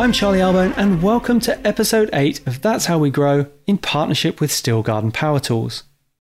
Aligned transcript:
I'm 0.00 0.12
Charlie 0.12 0.40
Albone, 0.40 0.72
and 0.78 1.02
welcome 1.02 1.40
to 1.40 1.66
episode 1.66 2.08
8 2.14 2.46
of 2.46 2.62
That's 2.62 2.86
How 2.86 2.98
We 2.98 3.10
Grow 3.10 3.44
in 3.66 3.76
partnership 3.76 4.40
with 4.40 4.50
STIHL 4.50 4.82
Garden 4.82 5.12
Power 5.12 5.38
Tools. 5.38 5.84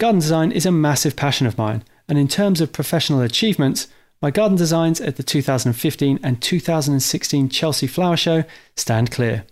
Garden 0.00 0.18
design 0.18 0.50
is 0.50 0.66
a 0.66 0.72
massive 0.72 1.14
passion 1.14 1.46
of 1.46 1.56
mine, 1.56 1.84
and 2.08 2.18
in 2.18 2.26
terms 2.26 2.60
of 2.60 2.72
professional 2.72 3.20
achievements, 3.20 3.86
my 4.20 4.32
garden 4.32 4.58
designs 4.58 5.00
at 5.00 5.14
the 5.14 5.22
2015 5.22 6.18
and 6.24 6.42
2016 6.42 7.48
Chelsea 7.50 7.86
Flower 7.86 8.16
Show 8.16 8.42
stand 8.74 9.12
clear. 9.12 9.44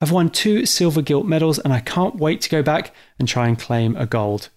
I've 0.00 0.12
won 0.12 0.30
two 0.30 0.64
silver 0.64 1.02
gilt 1.02 1.26
medals, 1.26 1.58
and 1.58 1.72
I 1.72 1.80
can't 1.80 2.14
wait 2.14 2.42
to 2.42 2.50
go 2.50 2.62
back 2.62 2.94
and 3.18 3.26
try 3.26 3.48
and 3.48 3.58
claim 3.58 3.96
a 3.96 4.06
gold. 4.06 4.48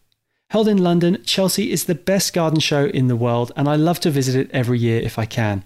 Held 0.52 0.68
in 0.68 0.78
London, 0.78 1.24
Chelsea 1.26 1.72
is 1.72 1.86
the 1.86 1.96
best 1.96 2.32
garden 2.32 2.60
show 2.60 2.86
in 2.86 3.08
the 3.08 3.16
world, 3.16 3.52
and 3.56 3.68
I 3.68 3.76
love 3.76 4.00
to 4.02 4.12
visit 4.12 4.36
it 4.36 4.52
every 4.52 4.78
year 4.78 5.02
if 5.02 5.18
I 5.18 5.26
can. 5.26 5.64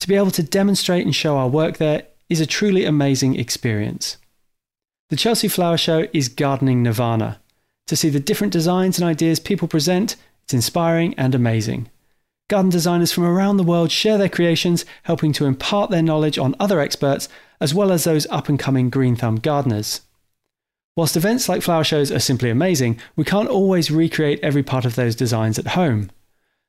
To 0.00 0.08
be 0.08 0.14
able 0.14 0.30
to 0.30 0.42
demonstrate 0.42 1.04
and 1.04 1.14
show 1.14 1.36
our 1.36 1.48
work 1.48 1.76
there 1.76 2.04
is 2.28 2.40
a 2.40 2.46
truly 2.46 2.84
amazing 2.84 3.38
experience. 3.38 4.16
The 5.10 5.16
Chelsea 5.16 5.48
Flower 5.48 5.76
Show 5.76 6.06
is 6.12 6.28
gardening 6.28 6.82
nirvana. 6.82 7.40
To 7.88 7.96
see 7.96 8.08
the 8.08 8.20
different 8.20 8.52
designs 8.52 8.98
and 8.98 9.06
ideas 9.06 9.38
people 9.38 9.68
present, 9.68 10.16
it's 10.44 10.54
inspiring 10.54 11.14
and 11.18 11.34
amazing. 11.34 11.90
Garden 12.48 12.70
designers 12.70 13.12
from 13.12 13.24
around 13.24 13.56
the 13.56 13.62
world 13.62 13.90
share 13.90 14.18
their 14.18 14.28
creations, 14.28 14.84
helping 15.04 15.32
to 15.32 15.46
impart 15.46 15.90
their 15.90 16.02
knowledge 16.02 16.38
on 16.38 16.54
other 16.60 16.80
experts, 16.80 17.28
as 17.60 17.74
well 17.74 17.90
as 17.90 18.04
those 18.04 18.26
up 18.26 18.48
and 18.48 18.58
coming 18.58 18.90
green 18.90 19.16
thumb 19.16 19.36
gardeners. 19.36 20.02
Whilst 20.96 21.16
events 21.16 21.48
like 21.48 21.62
flower 21.62 21.84
shows 21.84 22.12
are 22.12 22.20
simply 22.20 22.50
amazing, 22.50 23.00
we 23.16 23.24
can't 23.24 23.48
always 23.48 23.90
recreate 23.90 24.40
every 24.42 24.62
part 24.62 24.84
of 24.84 24.94
those 24.94 25.16
designs 25.16 25.58
at 25.58 25.68
home. 25.68 26.10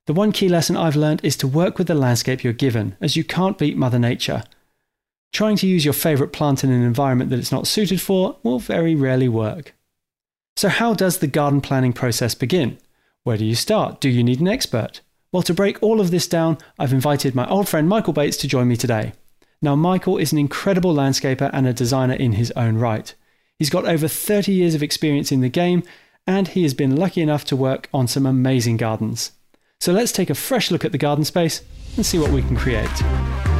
The 0.07 0.13
one 0.13 0.31
key 0.31 0.49
lesson 0.49 0.77
I've 0.77 0.95
learned 0.95 1.23
is 1.23 1.35
to 1.37 1.47
work 1.47 1.77
with 1.77 1.87
the 1.87 1.95
landscape 1.95 2.43
you're 2.43 2.53
given, 2.53 2.95
as 3.01 3.15
you 3.15 3.23
can't 3.23 3.57
beat 3.57 3.77
Mother 3.77 3.99
Nature. 3.99 4.43
Trying 5.35 5.57
to 5.57 5.67
use 5.67 5.83
your 5.83 5.93
favourite 5.93 6.31
plant 6.31 6.63
in 6.63 6.71
an 6.71 6.81
environment 6.81 7.29
that 7.29 7.39
it's 7.39 7.51
not 7.51 7.67
suited 7.67 7.99
for 7.99 8.37
will 8.41 8.57
very 8.57 8.95
rarely 8.95 9.27
work. 9.27 9.75
So, 10.55 10.69
how 10.69 10.93
does 10.93 11.17
the 11.17 11.27
garden 11.27 11.59
planning 11.59 11.91
process 11.91 12.33
begin? 12.33 12.77
Where 13.25 13.35
do 13.35 13.43
you 13.43 13.53
start? 13.53 13.99
Do 13.99 14.07
you 14.07 14.23
need 14.23 14.39
an 14.39 14.47
expert? 14.47 15.01
Well, 15.33 15.43
to 15.43 15.53
break 15.53 15.83
all 15.83 15.99
of 15.99 16.09
this 16.09 16.25
down, 16.25 16.57
I've 16.79 16.93
invited 16.93 17.35
my 17.35 17.45
old 17.49 17.67
friend 17.67 17.89
Michael 17.89 18.13
Bates 18.13 18.37
to 18.37 18.47
join 18.47 18.69
me 18.69 18.77
today. 18.77 19.11
Now, 19.61 19.75
Michael 19.75 20.17
is 20.17 20.31
an 20.31 20.37
incredible 20.37 20.95
landscaper 20.95 21.49
and 21.51 21.67
a 21.67 21.73
designer 21.73 22.13
in 22.13 22.31
his 22.31 22.51
own 22.51 22.77
right. 22.77 23.13
He's 23.59 23.69
got 23.69 23.83
over 23.83 24.07
30 24.07 24.53
years 24.53 24.73
of 24.73 24.81
experience 24.81 25.33
in 25.33 25.41
the 25.41 25.49
game, 25.49 25.83
and 26.25 26.47
he 26.47 26.63
has 26.63 26.73
been 26.73 26.95
lucky 26.95 27.21
enough 27.21 27.43
to 27.47 27.57
work 27.57 27.89
on 27.93 28.07
some 28.07 28.25
amazing 28.25 28.77
gardens. 28.77 29.33
So 29.81 29.91
let's 29.91 30.13
take 30.13 30.29
a 30.29 30.33
fresh 30.33 30.71
look 30.71 30.85
at 30.85 30.93
the 30.93 30.97
garden 30.97 31.25
space 31.25 31.61
and 31.97 32.05
see 32.05 32.17
what 32.19 32.31
we 32.31 32.41
can 32.41 32.55
create. 32.55 33.54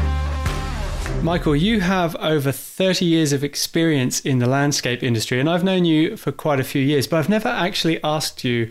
Michael, 1.25 1.55
you 1.55 1.79
have 1.79 2.15
over 2.17 2.51
30 2.51 3.03
years 3.03 3.33
of 3.33 3.43
experience 3.43 4.19
in 4.19 4.37
the 4.37 4.45
landscape 4.45 5.01
industry, 5.01 5.39
and 5.39 5.49
I've 5.49 5.63
known 5.63 5.83
you 5.83 6.17
for 6.17 6.31
quite 6.31 6.59
a 6.59 6.63
few 6.63 6.83
years, 6.83 7.07
but 7.07 7.17
I've 7.17 7.29
never 7.29 7.49
actually 7.49 7.99
asked 8.03 8.43
you 8.43 8.69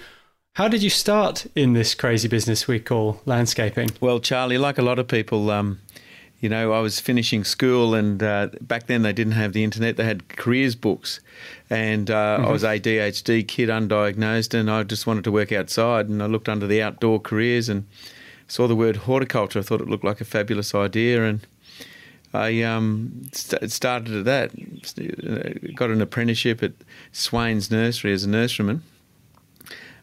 how 0.52 0.68
did 0.68 0.80
you 0.80 0.88
start 0.88 1.48
in 1.56 1.72
this 1.72 1.96
crazy 1.96 2.28
business 2.28 2.68
we 2.68 2.78
call 2.78 3.20
landscaping? 3.26 3.90
Well, 4.00 4.20
Charlie, 4.20 4.56
like 4.56 4.78
a 4.78 4.82
lot 4.82 5.00
of 5.00 5.08
people, 5.08 5.50
um, 5.50 5.80
you 6.38 6.48
know, 6.48 6.72
I 6.72 6.78
was 6.78 7.00
finishing 7.00 7.42
school, 7.42 7.92
and 7.92 8.22
uh, 8.22 8.50
back 8.60 8.86
then 8.86 9.02
they 9.02 9.12
didn't 9.12 9.32
have 9.32 9.52
the 9.52 9.64
internet. 9.64 9.96
They 9.96 10.04
had 10.04 10.28
careers 10.28 10.76
books, 10.76 11.18
and 11.68 12.08
uh, 12.08 12.38
mm-hmm. 12.38 12.46
I 12.46 12.52
was 12.52 12.62
ADHD 12.62 13.48
kid, 13.48 13.68
undiagnosed, 13.68 14.54
and 14.54 14.70
I 14.70 14.84
just 14.84 15.08
wanted 15.08 15.24
to 15.24 15.32
work 15.32 15.50
outside. 15.50 16.08
And 16.08 16.22
I 16.22 16.26
looked 16.26 16.48
under 16.48 16.68
the 16.68 16.80
outdoor 16.80 17.18
careers 17.18 17.68
and 17.68 17.88
saw 18.46 18.68
the 18.68 18.76
word 18.76 18.94
horticulture. 18.94 19.58
I 19.58 19.62
thought 19.62 19.80
it 19.80 19.88
looked 19.88 20.04
like 20.04 20.20
a 20.20 20.24
fabulous 20.24 20.72
idea, 20.72 21.24
and 21.24 21.44
I 22.34 22.62
um, 22.62 23.30
st- 23.32 23.70
started 23.70 24.14
at 24.16 24.24
that. 24.24 25.74
Got 25.76 25.90
an 25.90 26.02
apprenticeship 26.02 26.62
at 26.62 26.72
Swane's 27.12 27.70
Nursery 27.70 28.12
as 28.12 28.24
a 28.24 28.28
nurseryman. 28.28 28.80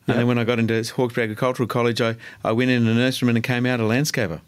And 0.07 0.17
then 0.17 0.27
when 0.27 0.39
I 0.39 0.43
got 0.43 0.57
into 0.57 0.81
Hawkesbury 0.95 1.25
Agricultural 1.25 1.67
College, 1.67 2.01
I, 2.01 2.15
I 2.43 2.51
went 2.51 2.71
in 2.71 2.87
a 2.87 2.91
nurseryman 2.91 3.35
and 3.35 3.43
came 3.43 3.65
out 3.65 3.79
a 3.79 3.83
landscaper. 3.83 4.41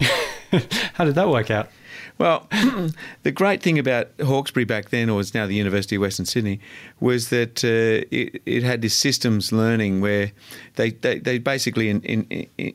How 0.94 1.04
did 1.04 1.14
that 1.14 1.28
work 1.28 1.50
out? 1.50 1.70
Well, 2.18 2.48
the 3.22 3.32
great 3.32 3.62
thing 3.62 3.78
about 3.78 4.08
Hawkesbury 4.20 4.64
back 4.64 4.90
then, 4.90 5.08
or 5.08 5.20
it's 5.20 5.32
now 5.32 5.46
the 5.46 5.54
University 5.54 5.96
of 5.96 6.02
Western 6.02 6.26
Sydney, 6.26 6.60
was 6.98 7.30
that 7.30 7.64
uh, 7.64 8.06
it, 8.10 8.42
it, 8.44 8.62
had 8.62 8.82
this 8.82 8.94
systems 8.94 9.52
learning 9.52 10.00
where 10.00 10.32
they, 10.74 10.90
they, 10.90 11.18
they 11.18 11.38
basically 11.38 11.88
in, 11.88 12.02
in, 12.02 12.46
in 12.58 12.74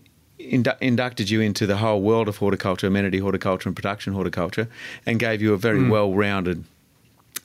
indu- 0.51 0.77
inducted 0.81 1.29
you 1.29 1.41
into 1.41 1.65
the 1.65 1.77
whole 1.77 2.01
world 2.01 2.27
of 2.27 2.37
horticulture, 2.37 2.87
amenity 2.87 3.19
horticulture, 3.19 3.69
and 3.69 3.75
production 3.75 4.13
horticulture, 4.13 4.67
and 5.05 5.19
gave 5.19 5.41
you 5.41 5.53
a 5.53 5.57
very 5.57 5.79
mm. 5.79 5.89
well-rounded 5.89 6.63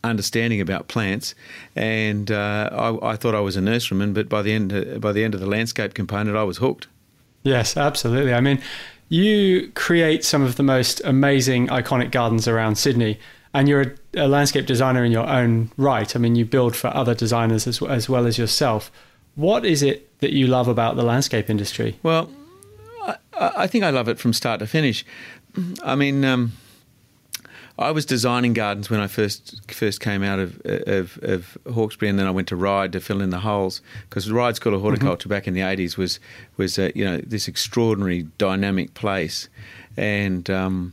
understanding 0.02 0.60
about 0.60 0.88
plants. 0.88 1.34
And 1.76 2.30
uh, 2.30 2.70
I, 2.72 3.12
I, 3.12 3.16
thought 3.16 3.34
I 3.34 3.40
was 3.40 3.56
a 3.56 3.60
nurseryman, 3.60 4.14
but 4.14 4.28
by 4.28 4.42
the 4.42 4.52
end 4.52 4.72
of, 4.72 5.00
by 5.00 5.12
the 5.12 5.24
end 5.24 5.34
of 5.34 5.40
the 5.40 5.46
landscape 5.46 5.94
component, 5.94 6.36
I 6.36 6.44
was 6.44 6.58
hooked. 6.58 6.86
Yes, 7.42 7.76
absolutely. 7.76 8.34
I 8.34 8.40
mean, 8.40 8.60
you 9.08 9.70
create 9.74 10.24
some 10.24 10.42
of 10.42 10.56
the 10.56 10.62
most 10.62 11.00
amazing, 11.04 11.68
iconic 11.68 12.10
gardens 12.10 12.46
around 12.46 12.76
Sydney. 12.76 13.18
And 13.52 13.68
you're 13.68 13.80
a, 13.80 14.26
a 14.26 14.28
landscape 14.28 14.66
designer 14.66 15.04
in 15.04 15.10
your 15.10 15.28
own 15.28 15.72
right. 15.76 16.14
I 16.14 16.18
mean, 16.20 16.36
you 16.36 16.44
build 16.44 16.76
for 16.76 16.88
other 16.94 17.14
designers 17.14 17.66
as, 17.66 17.82
as 17.82 18.08
well 18.08 18.26
as 18.26 18.38
yourself. 18.38 18.92
What 19.34 19.64
is 19.64 19.82
it 19.82 20.18
that 20.20 20.32
you 20.32 20.46
love 20.46 20.68
about 20.68 20.94
the 20.94 21.02
landscape 21.02 21.50
industry? 21.50 21.98
Well, 22.02 22.30
I, 23.40 23.66
think 23.66 23.84
I 23.84 23.90
love 23.90 24.08
it 24.08 24.18
from 24.18 24.32
start 24.32 24.60
to 24.60 24.66
finish. 24.66 25.04
I 25.82 25.96
mean, 25.96 26.24
um, 26.24 26.52
I 27.78 27.90
was 27.90 28.04
designing 28.04 28.52
gardens 28.52 28.90
when 28.90 29.00
I 29.00 29.06
first 29.06 29.72
first 29.72 30.00
came 30.00 30.22
out 30.22 30.38
of, 30.38 30.60
of, 30.64 31.18
of 31.22 31.58
Hawkesbury, 31.72 32.10
and 32.10 32.18
then 32.18 32.26
I 32.26 32.30
went 32.30 32.48
to 32.48 32.56
Ryde 32.56 32.92
to 32.92 33.00
fill 33.00 33.22
in 33.22 33.30
the 33.30 33.40
holes 33.40 33.80
because 34.08 34.30
Ryde 34.30 34.56
School 34.56 34.74
of 34.74 34.82
Horticulture 34.82 35.24
mm-hmm. 35.24 35.34
back 35.34 35.48
in 35.48 35.54
the 35.54 35.62
eighties 35.62 35.96
was 35.96 36.20
was 36.58 36.78
uh, 36.78 36.90
you 36.94 37.04
know 37.04 37.18
this 37.18 37.48
extraordinary 37.48 38.24
dynamic 38.36 38.92
place, 38.92 39.48
and 39.96 40.48
um, 40.50 40.92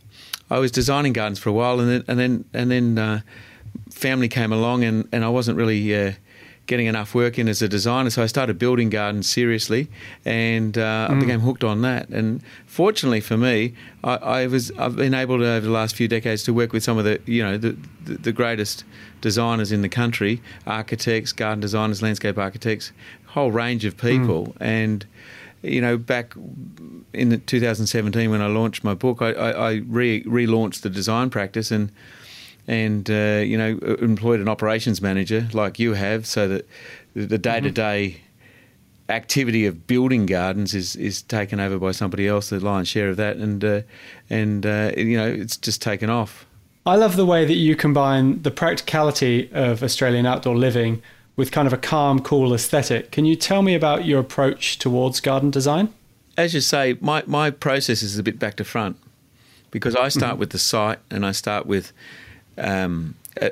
I 0.49 0.59
was 0.59 0.71
designing 0.71 1.11
gardens 1.11 1.39
for 1.39 1.49
a 1.49 1.53
while, 1.53 1.81
and 1.81 1.89
then 1.89 2.03
and 2.07 2.19
then 2.19 2.45
and 2.53 2.71
then 2.71 2.97
uh, 2.97 3.21
family 3.91 4.29
came 4.29 4.53
along, 4.53 4.85
and, 4.85 5.07
and 5.11 5.25
I 5.25 5.29
wasn't 5.29 5.57
really 5.57 5.93
uh, 5.93 6.13
getting 6.67 6.85
enough 6.85 7.15
work 7.15 7.39
in 7.39 7.47
as 7.47 7.61
a 7.61 7.67
designer. 7.67 8.09
So 8.09 8.21
I 8.21 8.27
started 8.27 8.59
building 8.59 8.89
gardens 8.89 9.29
seriously, 9.29 9.89
and 10.25 10.77
uh, 10.77 11.07
mm. 11.09 11.15
I 11.15 11.19
became 11.19 11.39
hooked 11.39 11.63
on 11.63 11.81
that. 11.81 12.09
And 12.09 12.41
fortunately 12.65 13.21
for 13.21 13.37
me, 13.37 13.73
I, 14.03 14.15
I, 14.15 14.47
was 14.47 14.71
I've 14.77 14.95
been 14.95 15.13
able 15.13 15.39
to 15.39 15.45
over 15.45 15.65
the 15.65 15.71
last 15.71 15.95
few 15.95 16.07
decades 16.07 16.43
to 16.43 16.53
work 16.53 16.73
with 16.73 16.83
some 16.83 16.97
of 16.97 17.05
the 17.05 17.19
you 17.25 17.41
know 17.41 17.57
the 17.57 17.75
the, 18.03 18.31
greatest 18.31 18.83
designers 19.19 19.71
in 19.71 19.81
the 19.81 19.89
country, 19.89 20.41
architects, 20.65 21.33
garden 21.33 21.59
designers, 21.59 22.01
landscape 22.01 22.37
architects, 22.37 22.91
whole 23.27 23.51
range 23.51 23.83
of 23.83 23.97
people, 23.97 24.47
mm. 24.47 24.55
and 24.59 25.05
you 25.63 25.81
know, 25.81 25.97
back 25.97 26.35
in 27.13 27.41
2017 27.41 28.29
when 28.29 28.41
I 28.41 28.47
launched 28.47 28.83
my 28.83 28.93
book, 28.93 29.21
I, 29.21 29.31
I, 29.31 29.51
I 29.51 29.73
re- 29.87 30.23
relaunched 30.23 30.81
the 30.81 30.89
design 30.89 31.29
practice 31.29 31.71
and 31.71 31.91
and 32.67 33.09
uh, 33.09 33.41
you 33.45 33.57
know 33.57 33.77
employed 33.99 34.39
an 34.39 34.47
operations 34.47 35.01
manager 35.01 35.47
like 35.53 35.79
you 35.79 35.93
have, 35.93 36.25
so 36.25 36.47
that 36.47 36.67
the 37.13 37.37
day 37.37 37.59
to 37.59 37.71
day 37.71 38.21
activity 39.09 39.65
of 39.65 39.87
building 39.87 40.25
gardens 40.25 40.73
is 40.73 40.95
is 40.95 41.21
taken 41.21 41.59
over 41.59 41.77
by 41.79 41.91
somebody 41.91 42.27
else, 42.27 42.49
the 42.49 42.59
lion's 42.59 42.87
share 42.87 43.09
of 43.09 43.17
that, 43.17 43.37
and 43.37 43.63
uh, 43.63 43.81
and 44.29 44.65
uh, 44.65 44.91
you 44.97 45.17
know 45.17 45.27
it's 45.27 45.57
just 45.57 45.81
taken 45.81 46.09
off. 46.09 46.45
I 46.85 46.95
love 46.95 47.17
the 47.17 47.25
way 47.25 47.43
that 47.43 47.55
you 47.55 47.75
combine 47.75 48.41
the 48.43 48.51
practicality 48.51 49.49
of 49.51 49.83
Australian 49.83 50.25
outdoor 50.25 50.55
living 50.55 51.01
with 51.35 51.51
kind 51.51 51.67
of 51.67 51.73
a 51.73 51.77
calm, 51.77 52.21
cool 52.21 52.53
aesthetic. 52.53 53.11
Can 53.11 53.25
you 53.25 53.35
tell 53.35 53.61
me 53.61 53.75
about 53.75 54.05
your 54.05 54.19
approach 54.19 54.79
towards 54.79 55.19
garden 55.19 55.51
design? 55.51 55.93
As 56.37 56.53
you 56.53 56.61
say, 56.61 56.97
my, 57.01 57.23
my 57.27 57.51
process 57.51 58.01
is 58.03 58.17
a 58.17 58.23
bit 58.23 58.39
back 58.39 58.55
to 58.55 58.63
front 58.63 58.97
because 59.69 59.95
I 59.95 60.07
start 60.07 60.33
mm-hmm. 60.33 60.39
with 60.39 60.49
the 60.51 60.59
site 60.59 60.99
and 61.11 61.25
I 61.25 61.31
start 61.31 61.65
with 61.65 61.91
um, 62.57 63.15
uh, 63.41 63.49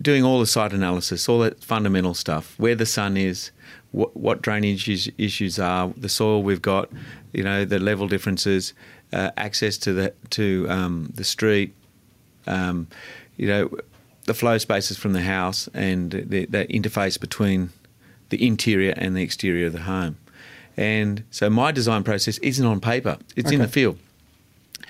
doing 0.00 0.24
all 0.24 0.40
the 0.40 0.46
site 0.46 0.72
analysis, 0.72 1.28
all 1.28 1.40
that 1.40 1.62
fundamental 1.62 2.14
stuff, 2.14 2.54
where 2.58 2.74
the 2.74 2.86
sun 2.86 3.16
is, 3.16 3.50
what, 3.92 4.16
what 4.16 4.42
drainage 4.42 4.88
is, 4.88 5.10
issues 5.18 5.58
are, 5.58 5.88
the 5.96 6.08
soil 6.08 6.42
we've 6.42 6.62
got, 6.62 6.90
you 7.32 7.42
know, 7.42 7.64
the 7.64 7.78
level 7.78 8.08
differences, 8.08 8.72
uh, 9.12 9.30
access 9.36 9.78
to 9.78 9.92
the 9.92 10.12
to 10.30 10.66
um, 10.68 11.10
the 11.14 11.24
street, 11.24 11.74
um, 12.46 12.88
you 13.36 13.46
know, 13.46 13.70
the 14.26 14.34
flow 14.34 14.58
spaces 14.58 14.98
from 14.98 15.12
the 15.12 15.22
house, 15.22 15.68
and 15.72 16.10
the, 16.10 16.46
the 16.46 16.66
interface 16.66 17.18
between 17.18 17.70
the 18.28 18.46
interior 18.46 18.92
and 18.96 19.16
the 19.16 19.22
exterior 19.22 19.66
of 19.66 19.72
the 19.72 19.82
home. 19.82 20.16
And 20.76 21.24
so 21.30 21.48
my 21.48 21.72
design 21.72 22.04
process 22.04 22.38
isn't 22.38 22.66
on 22.66 22.80
paper; 22.80 23.18
it's 23.36 23.48
okay. 23.48 23.56
in 23.56 23.62
the 23.62 23.68
field. 23.68 23.98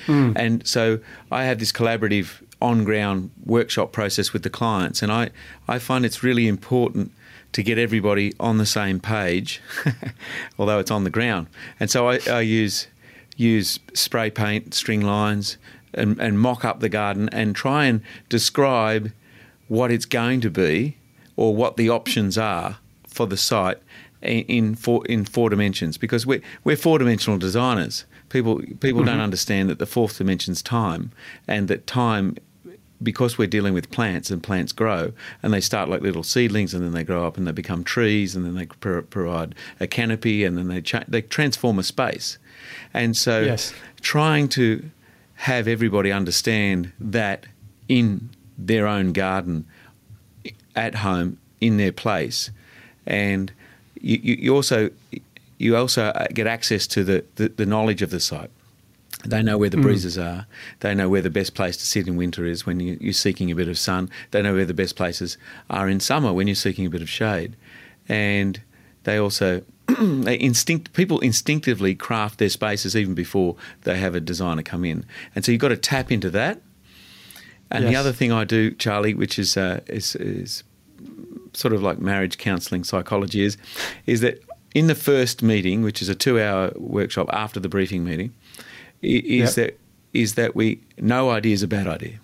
Mm. 0.06 0.32
And 0.36 0.66
so 0.66 1.00
I 1.30 1.44
have 1.44 1.58
this 1.58 1.72
collaborative 1.72 2.42
on 2.60 2.84
ground 2.84 3.30
workshop 3.44 3.92
process 3.92 4.32
with 4.32 4.42
the 4.42 4.50
clients. 4.50 5.02
And 5.02 5.12
I, 5.12 5.30
I 5.66 5.78
find 5.78 6.04
it's 6.04 6.22
really 6.22 6.48
important 6.48 7.12
to 7.52 7.62
get 7.62 7.78
everybody 7.78 8.34
on 8.38 8.58
the 8.58 8.66
same 8.66 9.00
page, 9.00 9.60
although 10.58 10.78
it's 10.78 10.90
on 10.90 11.04
the 11.04 11.10
ground. 11.10 11.46
And 11.80 11.90
so 11.90 12.08
I, 12.08 12.18
I 12.28 12.40
use 12.40 12.88
use 13.36 13.78
spray 13.94 14.30
paint, 14.30 14.74
string 14.74 15.00
lines, 15.00 15.58
and, 15.94 16.18
and 16.20 16.38
mock 16.40 16.64
up 16.64 16.80
the 16.80 16.88
garden 16.88 17.28
and 17.30 17.54
try 17.54 17.84
and 17.84 18.02
describe 18.28 19.12
what 19.68 19.90
it's 19.90 20.04
going 20.04 20.40
to 20.40 20.50
be 20.50 20.96
or 21.36 21.54
what 21.54 21.76
the 21.76 21.88
options 21.88 22.36
are 22.36 22.78
for 23.06 23.26
the 23.26 23.36
site 23.36 23.78
in, 24.22 24.40
in 24.42 24.74
four 24.74 25.06
in 25.06 25.24
four 25.24 25.50
dimensions 25.50 25.96
because 25.96 26.26
we're 26.26 26.42
we're 26.64 26.76
four 26.76 26.98
dimensional 26.98 27.38
designers. 27.38 28.04
People 28.28 28.60
people 28.80 29.04
don't 29.04 29.14
mm-hmm. 29.14 29.20
understand 29.20 29.70
that 29.70 29.78
the 29.78 29.86
fourth 29.86 30.18
dimension's 30.18 30.62
time 30.62 31.12
and 31.46 31.68
that 31.68 31.86
time 31.86 32.36
because 33.02 33.38
we're 33.38 33.46
dealing 33.46 33.74
with 33.74 33.90
plants 33.90 34.30
and 34.30 34.42
plants 34.42 34.72
grow 34.72 35.12
and 35.42 35.52
they 35.52 35.60
start 35.60 35.88
like 35.88 36.00
little 36.00 36.22
seedlings 36.24 36.74
and 36.74 36.84
then 36.84 36.92
they 36.92 37.04
grow 37.04 37.26
up 37.26 37.36
and 37.36 37.46
they 37.46 37.52
become 37.52 37.84
trees 37.84 38.34
and 38.34 38.44
then 38.44 38.54
they 38.54 38.66
pro- 38.66 39.02
provide 39.02 39.54
a 39.78 39.86
canopy 39.86 40.44
and 40.44 40.58
then 40.58 40.68
they 40.68 40.80
cha- 40.80 41.04
they 41.06 41.22
transform 41.22 41.78
a 41.78 41.82
space. 41.82 42.38
And 42.92 43.16
so 43.16 43.40
Yes. 43.42 43.72
trying 44.00 44.48
to 44.50 44.90
have 45.36 45.68
everybody 45.68 46.10
understand 46.10 46.90
that 46.98 47.46
in 47.88 48.30
their 48.58 48.86
own 48.88 49.12
garden 49.12 49.64
at 50.74 50.96
home 50.96 51.38
in 51.60 51.76
their 51.76 51.92
place 51.92 52.50
and 53.06 53.52
you, 54.00 54.18
you, 54.22 54.34
you 54.34 54.54
also 54.54 54.90
you 55.58 55.76
also 55.76 56.12
get 56.32 56.46
access 56.46 56.86
to 56.86 57.02
the, 57.02 57.24
the, 57.36 57.48
the 57.48 57.66
knowledge 57.66 58.00
of 58.02 58.10
the 58.10 58.20
site 58.20 58.50
they 59.24 59.42
know 59.42 59.58
where 59.58 59.70
the 59.70 59.76
breezes 59.76 60.16
are. 60.16 60.46
They 60.80 60.94
know 60.94 61.08
where 61.08 61.22
the 61.22 61.30
best 61.30 61.54
place 61.54 61.76
to 61.76 61.86
sit 61.86 62.06
in 62.06 62.16
winter 62.16 62.44
is 62.44 62.64
when 62.64 62.80
you, 62.80 62.96
you're 63.00 63.12
seeking 63.12 63.50
a 63.50 63.54
bit 63.54 63.68
of 63.68 63.78
sun. 63.78 64.10
They 64.30 64.42
know 64.42 64.54
where 64.54 64.64
the 64.64 64.74
best 64.74 64.96
places 64.96 65.36
are 65.68 65.88
in 65.88 66.00
summer 66.00 66.32
when 66.32 66.46
you're 66.46 66.54
seeking 66.54 66.86
a 66.86 66.90
bit 66.90 67.02
of 67.02 67.10
shade. 67.10 67.56
And 68.08 68.60
they 69.04 69.18
also 69.18 69.62
they 69.98 70.36
instinct 70.36 70.92
people 70.92 71.18
instinctively 71.20 71.94
craft 71.94 72.38
their 72.38 72.48
spaces 72.48 72.94
even 72.94 73.14
before 73.14 73.56
they 73.82 73.98
have 73.98 74.14
a 74.14 74.20
designer 74.20 74.62
come 74.62 74.84
in. 74.84 75.04
And 75.34 75.44
so 75.44 75.52
you've 75.52 75.60
got 75.60 75.68
to 75.68 75.76
tap 75.76 76.12
into 76.12 76.30
that. 76.30 76.60
And 77.70 77.86
the 77.86 77.96
other 77.96 78.12
thing 78.12 78.32
I 78.32 78.44
do, 78.44 78.70
Charlie, 78.70 79.12
which 79.12 79.38
is 79.38 79.56
uh, 79.56 79.80
is, 79.88 80.16
is 80.16 80.64
sort 81.52 81.74
of 81.74 81.82
like 81.82 81.98
marriage 81.98 82.38
counselling 82.38 82.82
psychology 82.82 83.42
is, 83.42 83.58
is 84.06 84.20
that 84.22 84.42
in 84.74 84.86
the 84.86 84.94
first 84.94 85.42
meeting, 85.42 85.82
which 85.82 86.00
is 86.00 86.08
a 86.08 86.14
two-hour 86.14 86.72
workshop 86.76 87.28
after 87.32 87.60
the 87.60 87.68
briefing 87.68 88.04
meeting, 88.04 88.32
is 89.02 89.56
Yep. 89.56 89.66
that 89.66 89.78
is 90.14 90.34
that 90.34 90.54
we 90.56 90.80
no 90.98 91.30
idea 91.30 91.52
is 91.54 91.62
a 91.62 91.68
bad 91.68 91.86
idea. 91.86 92.18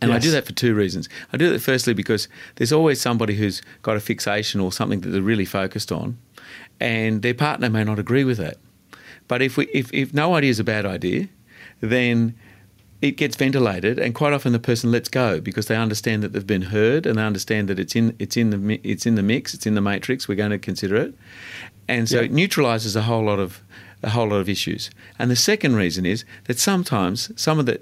And 0.00 0.12
I 0.12 0.18
do 0.20 0.30
that 0.30 0.46
for 0.46 0.52
two 0.52 0.74
reasons. 0.74 1.08
I 1.32 1.36
do 1.36 1.50
that 1.50 1.60
firstly 1.60 1.92
because 1.92 2.28
there's 2.56 2.72
always 2.72 3.00
somebody 3.00 3.34
who's 3.34 3.62
got 3.82 3.96
a 3.96 4.00
fixation 4.00 4.60
or 4.60 4.70
something 4.70 5.00
that 5.00 5.08
they're 5.08 5.20
really 5.20 5.44
focused 5.44 5.90
on, 5.90 6.16
and 6.78 7.22
their 7.22 7.34
partner 7.34 7.68
may 7.68 7.82
not 7.82 7.98
agree 7.98 8.22
with 8.22 8.38
that. 8.38 8.58
But 9.26 9.42
if 9.42 9.56
we 9.56 9.66
if, 9.74 9.92
if 9.92 10.14
no 10.14 10.34
idea 10.36 10.50
is 10.50 10.60
a 10.60 10.64
bad 10.64 10.86
idea, 10.86 11.28
then 11.80 12.34
it 13.02 13.12
gets 13.16 13.34
ventilated, 13.36 13.98
and 13.98 14.14
quite 14.14 14.32
often 14.32 14.52
the 14.52 14.58
person 14.60 14.92
lets 14.92 15.08
go 15.08 15.40
because 15.40 15.66
they 15.66 15.76
understand 15.76 16.22
that 16.22 16.32
they've 16.32 16.46
been 16.46 16.62
heard 16.62 17.04
and 17.04 17.18
they 17.18 17.22
understand 17.22 17.68
that 17.68 17.78
it's 17.80 17.96
in 17.96 18.14
it's 18.20 18.36
in 18.36 18.50
the 18.50 18.80
it's 18.88 19.04
in 19.04 19.16
the 19.16 19.22
mix, 19.22 19.52
it's 19.52 19.66
in 19.66 19.74
the 19.74 19.80
matrix. 19.80 20.28
We're 20.28 20.36
going 20.36 20.50
to 20.52 20.58
consider 20.58 20.94
it, 20.96 21.14
and 21.88 22.08
so 22.08 22.18
Yeah. 22.18 22.22
it 22.26 22.32
neutralises 22.32 22.94
a 22.94 23.02
whole 23.02 23.24
lot 23.24 23.40
of 23.40 23.60
a 24.02 24.10
whole 24.10 24.28
lot 24.28 24.36
of 24.36 24.48
issues. 24.48 24.90
And 25.18 25.30
the 25.30 25.36
second 25.36 25.76
reason 25.76 26.06
is 26.06 26.24
that 26.44 26.58
sometimes 26.58 27.30
some 27.40 27.58
of 27.58 27.66
the 27.66 27.80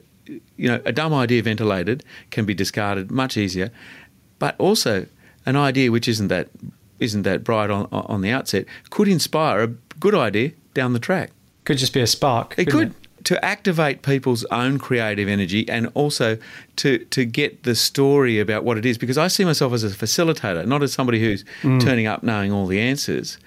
you 0.56 0.68
know 0.68 0.80
a 0.84 0.92
dumb 0.92 1.14
idea 1.14 1.42
ventilated 1.42 2.02
can 2.30 2.44
be 2.44 2.54
discarded 2.54 3.10
much 3.10 3.36
easier, 3.36 3.70
but 4.38 4.54
also 4.58 5.06
an 5.44 5.56
idea 5.56 5.92
which 5.92 6.08
isn't 6.08 6.28
that 6.28 6.48
isn't 6.98 7.22
that 7.22 7.44
bright 7.44 7.70
on 7.70 7.88
on 7.92 8.22
the 8.22 8.30
outset 8.30 8.64
could 8.90 9.08
inspire 9.08 9.62
a 9.62 9.66
good 10.00 10.14
idea 10.14 10.52
down 10.74 10.92
the 10.92 10.98
track. 10.98 11.30
Could 11.64 11.78
just 11.78 11.92
be 11.92 12.00
a 12.00 12.06
spark. 12.06 12.54
It 12.58 12.66
could 12.70 12.94
to 13.26 13.44
activate 13.44 14.02
people's 14.02 14.44
own 14.52 14.78
creative 14.78 15.28
energy 15.28 15.68
and 15.68 15.90
also 15.94 16.38
to 16.76 16.98
to 17.06 17.24
get 17.24 17.64
the 17.64 17.74
story 17.74 18.38
about 18.38 18.62
what 18.62 18.78
it 18.78 18.86
is 18.86 18.96
because 18.96 19.18
I 19.18 19.26
see 19.26 19.44
myself 19.44 19.72
as 19.72 19.82
a 19.82 19.88
facilitator, 19.88 20.64
not 20.64 20.82
as 20.82 20.92
somebody 20.92 21.18
who's 21.18 21.44
mm. 21.62 21.80
turning 21.80 22.06
up 22.06 22.22
knowing 22.22 22.52
all 22.52 22.66
the 22.66 22.80
answers. 22.80 23.38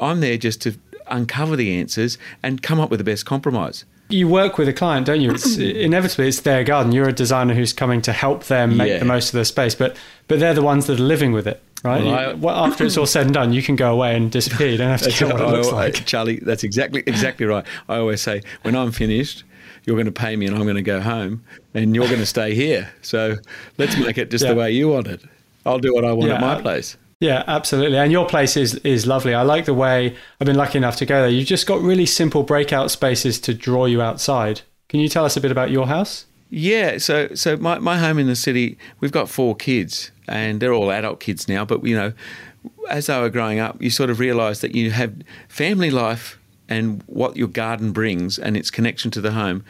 I'm 0.00 0.18
there 0.18 0.36
just 0.36 0.60
to 0.62 0.76
uncover 1.08 1.56
the 1.56 1.74
answers 1.78 2.18
and 2.42 2.62
come 2.62 2.80
up 2.80 2.90
with 2.90 2.98
the 2.98 3.04
best 3.04 3.24
compromise. 3.26 3.84
you 4.10 4.28
work 4.28 4.58
with 4.58 4.68
a 4.68 4.72
client, 4.72 5.06
don't 5.06 5.20
you? 5.20 5.30
It's 5.32 5.56
inevitably 5.86 6.28
it's 6.28 6.40
their 6.40 6.62
garden. 6.64 6.92
You're 6.92 7.08
a 7.08 7.12
designer 7.12 7.54
who's 7.54 7.72
coming 7.72 8.02
to 8.02 8.12
help 8.12 8.44
them 8.44 8.76
make 8.76 8.88
Yeah. 8.90 8.98
the 8.98 9.04
most 9.06 9.28
of 9.28 9.32
their 9.32 9.44
space, 9.44 9.74
but 9.74 9.96
but 10.28 10.40
they're 10.40 10.54
the 10.54 10.62
ones 10.62 10.86
that 10.86 10.98
are 11.00 11.02
living 11.02 11.32
with 11.32 11.46
it, 11.46 11.62
right? 11.82 12.02
Well, 12.04 12.30
You- 12.32 12.36
well, 12.36 12.64
after 12.66 12.84
it's 12.84 12.96
all 12.98 13.06
said 13.06 13.24
and 13.26 13.34
done, 13.34 13.52
you 13.52 13.62
can 13.62 13.76
go 13.76 13.92
away 13.92 14.14
and 14.16 14.30
disappear. 14.30 14.68
You 14.68 14.76
don't 14.78 14.90
have 14.90 15.02
to 15.02 15.10
care 15.10 15.28
what 15.28 15.40
it 15.40 15.48
looks 15.48 15.72
like. 15.72 15.94
Charlie, 16.06 16.38
that's 16.40 16.64
exactly 16.64 17.02
exactly 17.06 17.46
right. 17.46 17.64
I 17.88 17.96
always 17.96 18.20
say 18.20 18.42
when 18.62 18.74
I'm 18.76 18.92
finished, 18.92 19.44
you're 19.84 19.96
going 19.96 20.06
to 20.06 20.12
pay 20.12 20.36
me 20.36 20.46
and 20.46 20.54
I'm 20.56 20.62
going 20.64 20.76
to 20.76 20.82
go 20.82 21.00
home 21.00 21.42
and 21.74 21.94
you're 21.94 22.06
going 22.06 22.20
to 22.20 22.26
stay 22.26 22.54
here. 22.54 22.90
So 23.02 23.36
let's 23.78 23.96
make 23.98 24.16
it 24.18 24.30
just 24.30 24.44
Yeah. 24.44 24.52
the 24.52 24.58
way 24.60 24.70
you 24.70 24.88
want 24.88 25.06
it. 25.08 25.20
I'll 25.66 25.78
do 25.78 25.94
what 25.94 26.04
I 26.04 26.12
want 26.12 26.28
Yeah, 26.28 26.34
at 26.36 26.40
my 26.42 26.60
place. 26.60 26.96
Yeah, 27.24 27.42
absolutely. 27.46 27.96
And 27.96 28.12
your 28.12 28.26
place 28.26 28.54
is 28.54 28.74
is 28.84 29.06
lovely. 29.06 29.32
I 29.32 29.40
like 29.42 29.64
the 29.64 29.72
way 29.72 30.14
I've 30.38 30.46
been 30.46 30.58
lucky 30.58 30.76
enough 30.76 30.96
to 30.96 31.06
go 31.06 31.22
there. 31.22 31.30
You've 31.30 31.48
just 31.48 31.66
got 31.66 31.80
really 31.80 32.04
simple 32.04 32.42
breakout 32.42 32.90
spaces 32.90 33.40
to 33.40 33.54
draw 33.54 33.86
you 33.86 34.02
outside. 34.02 34.60
Can 34.90 35.00
you 35.00 35.08
tell 35.08 35.24
us 35.24 35.34
a 35.34 35.40
bit 35.40 35.50
about 35.50 35.70
your 35.70 35.86
house? 35.86 36.26
Yeah, 36.50 36.98
so 36.98 37.34
so 37.34 37.56
my, 37.56 37.78
my 37.78 37.96
home 37.96 38.18
in 38.18 38.26
the 38.26 38.36
city, 38.36 38.76
we've 39.00 39.10
got 39.10 39.30
four 39.30 39.56
kids, 39.56 40.10
and 40.28 40.60
they're 40.60 40.74
all 40.74 40.92
adult 40.92 41.18
kids 41.18 41.48
now. 41.48 41.64
But 41.64 41.82
you 41.86 41.96
know, 41.96 42.12
as 42.90 43.06
they 43.06 43.18
were 43.18 43.30
growing 43.30 43.58
up, 43.58 43.80
you 43.80 43.88
sort 43.88 44.10
of 44.10 44.20
realise 44.20 44.60
that 44.60 44.74
you 44.74 44.90
have 44.90 45.14
family 45.48 45.90
life 45.90 46.38
and 46.68 47.02
what 47.06 47.38
your 47.38 47.48
garden 47.48 47.92
brings 47.92 48.38
and 48.38 48.54
its 48.54 48.70
connection 48.70 49.10
to 49.12 49.22
the 49.22 49.32
home. 49.32 49.64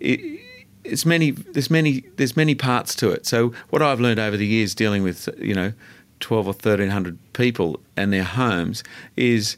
It, 0.00 0.40
it's 0.82 1.06
many 1.06 1.30
there's 1.30 1.70
many 1.70 2.00
there's 2.16 2.36
many 2.36 2.56
parts 2.56 2.96
to 2.96 3.12
it. 3.12 3.26
So 3.26 3.52
what 3.70 3.80
I've 3.80 4.00
learned 4.00 4.18
over 4.18 4.36
the 4.36 4.46
years 4.46 4.74
dealing 4.74 5.04
with 5.04 5.28
you 5.38 5.54
know 5.54 5.72
twelve 6.20 6.46
or 6.46 6.54
thirteen 6.54 6.90
hundred 6.90 7.18
people 7.32 7.80
and 7.96 8.12
their 8.12 8.24
homes 8.24 8.82
is 9.16 9.56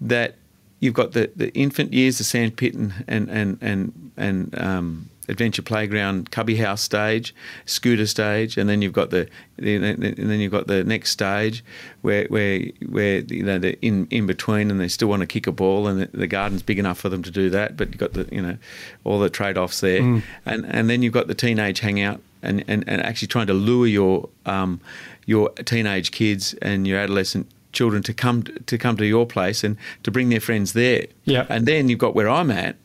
that 0.00 0.36
you've 0.80 0.94
got 0.94 1.12
the, 1.12 1.30
the 1.36 1.52
infant 1.54 1.92
years, 1.92 2.18
the 2.18 2.24
sand 2.24 2.56
pit 2.56 2.74
and 2.74 2.92
and 3.08 3.28
and 3.30 3.58
and, 3.60 4.10
and 4.16 4.58
um, 4.58 5.10
adventure 5.28 5.62
playground, 5.62 6.30
cubby 6.30 6.56
house 6.56 6.82
stage, 6.82 7.34
scooter 7.64 8.06
stage, 8.06 8.56
and 8.56 8.68
then 8.68 8.82
you've 8.82 8.92
got 8.92 9.10
the 9.10 9.28
and 9.58 10.02
then 10.02 10.40
you've 10.40 10.52
got 10.52 10.66
the 10.66 10.84
next 10.84 11.10
stage 11.10 11.64
where 12.02 12.26
where 12.26 12.60
where 12.88 13.18
you 13.20 13.42
know 13.42 13.58
they're 13.58 13.76
in 13.82 14.06
in 14.10 14.26
between 14.26 14.70
and 14.70 14.80
they 14.80 14.88
still 14.88 15.08
want 15.08 15.20
to 15.20 15.26
kick 15.26 15.46
a 15.46 15.52
ball 15.52 15.86
and 15.86 16.02
the, 16.02 16.16
the 16.16 16.26
garden's 16.26 16.62
big 16.62 16.78
enough 16.78 16.98
for 16.98 17.08
them 17.08 17.22
to 17.22 17.30
do 17.30 17.50
that, 17.50 17.76
but 17.76 17.88
you've 17.88 17.98
got 17.98 18.12
the 18.12 18.28
you 18.30 18.42
know 18.42 18.56
all 19.04 19.18
the 19.18 19.30
trade 19.30 19.58
offs 19.58 19.80
there, 19.80 20.00
and 20.44 20.66
and 20.66 20.90
then 20.90 21.02
you've 21.02 21.14
got 21.14 21.26
the 21.26 21.34
teenage 21.34 21.80
hangout 21.80 22.20
and, 22.46 22.64
and, 22.68 22.84
and 22.88 23.02
actually 23.02 23.28
trying 23.28 23.48
to 23.48 23.54
lure 23.54 23.86
your 23.86 24.28
um, 24.46 24.80
your 25.26 25.50
teenage 25.64 26.12
kids 26.12 26.54
and 26.62 26.86
your 26.86 26.98
adolescent 26.98 27.48
children 27.72 28.02
to 28.02 28.14
come 28.14 28.42
to 28.42 28.78
come 28.78 28.96
to 28.96 29.06
your 29.06 29.26
place 29.26 29.62
and 29.62 29.76
to 30.02 30.10
bring 30.10 30.30
their 30.30 30.40
friends 30.40 30.72
there. 30.72 31.06
Yeah. 31.24 31.46
And 31.48 31.66
then 31.66 31.88
you've 31.88 31.98
got 31.98 32.14
where 32.14 32.28
I'm 32.28 32.50
at, 32.50 32.76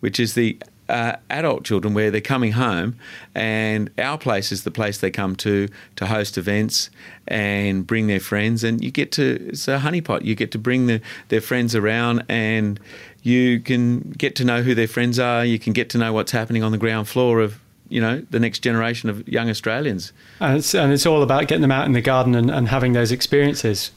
which 0.00 0.18
is 0.18 0.34
the 0.34 0.58
uh, 0.88 1.16
adult 1.28 1.64
children 1.64 1.92
where 1.92 2.10
they're 2.10 2.20
coming 2.20 2.52
home, 2.52 2.96
and 3.34 3.90
our 3.98 4.16
place 4.16 4.50
is 4.50 4.64
the 4.64 4.70
place 4.70 4.98
they 4.98 5.10
come 5.10 5.36
to 5.36 5.68
to 5.96 6.06
host 6.06 6.38
events 6.38 6.88
and 7.26 7.86
bring 7.86 8.06
their 8.06 8.20
friends, 8.20 8.64
and 8.64 8.82
you 8.82 8.90
get 8.90 9.12
to 9.12 9.48
it's 9.50 9.68
a 9.68 9.78
honeypot. 9.78 10.24
You 10.24 10.34
get 10.34 10.50
to 10.52 10.58
bring 10.58 10.86
the, 10.86 11.00
their 11.28 11.42
friends 11.42 11.74
around, 11.74 12.24
and 12.28 12.80
you 13.22 13.60
can 13.60 14.00
get 14.16 14.34
to 14.36 14.44
know 14.44 14.62
who 14.62 14.74
their 14.74 14.88
friends 14.88 15.18
are. 15.18 15.44
You 15.44 15.58
can 15.58 15.74
get 15.74 15.90
to 15.90 15.98
know 15.98 16.12
what's 16.12 16.32
happening 16.32 16.62
on 16.62 16.72
the 16.72 16.78
ground 16.78 17.08
floor 17.08 17.40
of 17.40 17.60
you 17.88 18.00
know 18.00 18.24
the 18.30 18.40
next 18.40 18.60
generation 18.60 19.10
of 19.10 19.26
young 19.28 19.48
Australians. 19.48 20.12
And 20.40 20.58
it's, 20.58 20.74
and 20.74 20.92
it's 20.92 21.06
all 21.06 21.22
about 21.22 21.48
getting 21.48 21.62
them 21.62 21.72
out 21.72 21.86
in 21.86 21.92
the 21.92 22.00
garden 22.00 22.34
and, 22.34 22.50
and 22.50 22.68
having 22.68 22.92
those 22.92 23.12
experiences, 23.12 23.90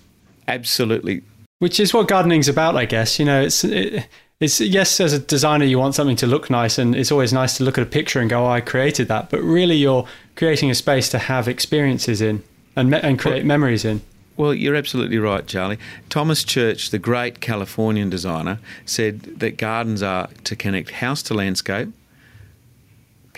Absolutely 0.48 1.22
which 1.62 1.80
is 1.80 1.94
what 1.94 2.08
gardening's 2.08 2.48
about, 2.48 2.76
I 2.76 2.86
guess. 2.86 3.20
You 3.20 3.26
know, 3.26 3.40
it's 3.40 3.64
it, 3.64 4.08
it's 4.40 4.60
yes, 4.60 5.00
as 5.00 5.14
a 5.14 5.20
designer, 5.20 5.64
you 5.64 5.78
want 5.78 5.94
something 5.94 6.16
to 6.16 6.26
look 6.26 6.50
nice, 6.50 6.80
and 6.80 6.96
it's 6.96 7.12
always 7.12 7.32
nice 7.32 7.56
to 7.58 7.64
look 7.64 7.78
at 7.78 7.84
a 7.84 7.88
picture 7.88 8.20
and 8.20 8.28
go, 8.28 8.44
"Oh, 8.46 8.50
I 8.50 8.62
created 8.62 9.08
that." 9.10 9.30
But 9.30 9.44
really, 9.44 9.76
you're 9.76 10.08
creating 10.36 10.72
a 10.72 10.76
space 10.76 11.08
to 11.10 11.20
have 11.20 11.48
experiences 11.48 12.20
in 12.20 12.44
and 12.76 12.90
me- 12.90 13.00
and 13.04 13.20
create 13.20 13.46
memories 13.46 13.86
in. 13.86 14.02
Well, 14.38 14.56
you're 14.56 14.76
absolutely 14.76 15.20
right, 15.20 15.46
Charlie. 15.46 15.78
Thomas 16.10 16.44
Church, 16.44 16.90
the 16.90 16.98
great 16.98 17.42
Californian 17.42 18.10
designer, 18.10 18.58
said 18.88 19.22
that 19.40 19.58
gardens 19.58 20.02
are 20.02 20.30
to 20.46 20.56
connect 20.56 20.90
house 20.90 21.22
to 21.24 21.36
landscape, 21.36 21.90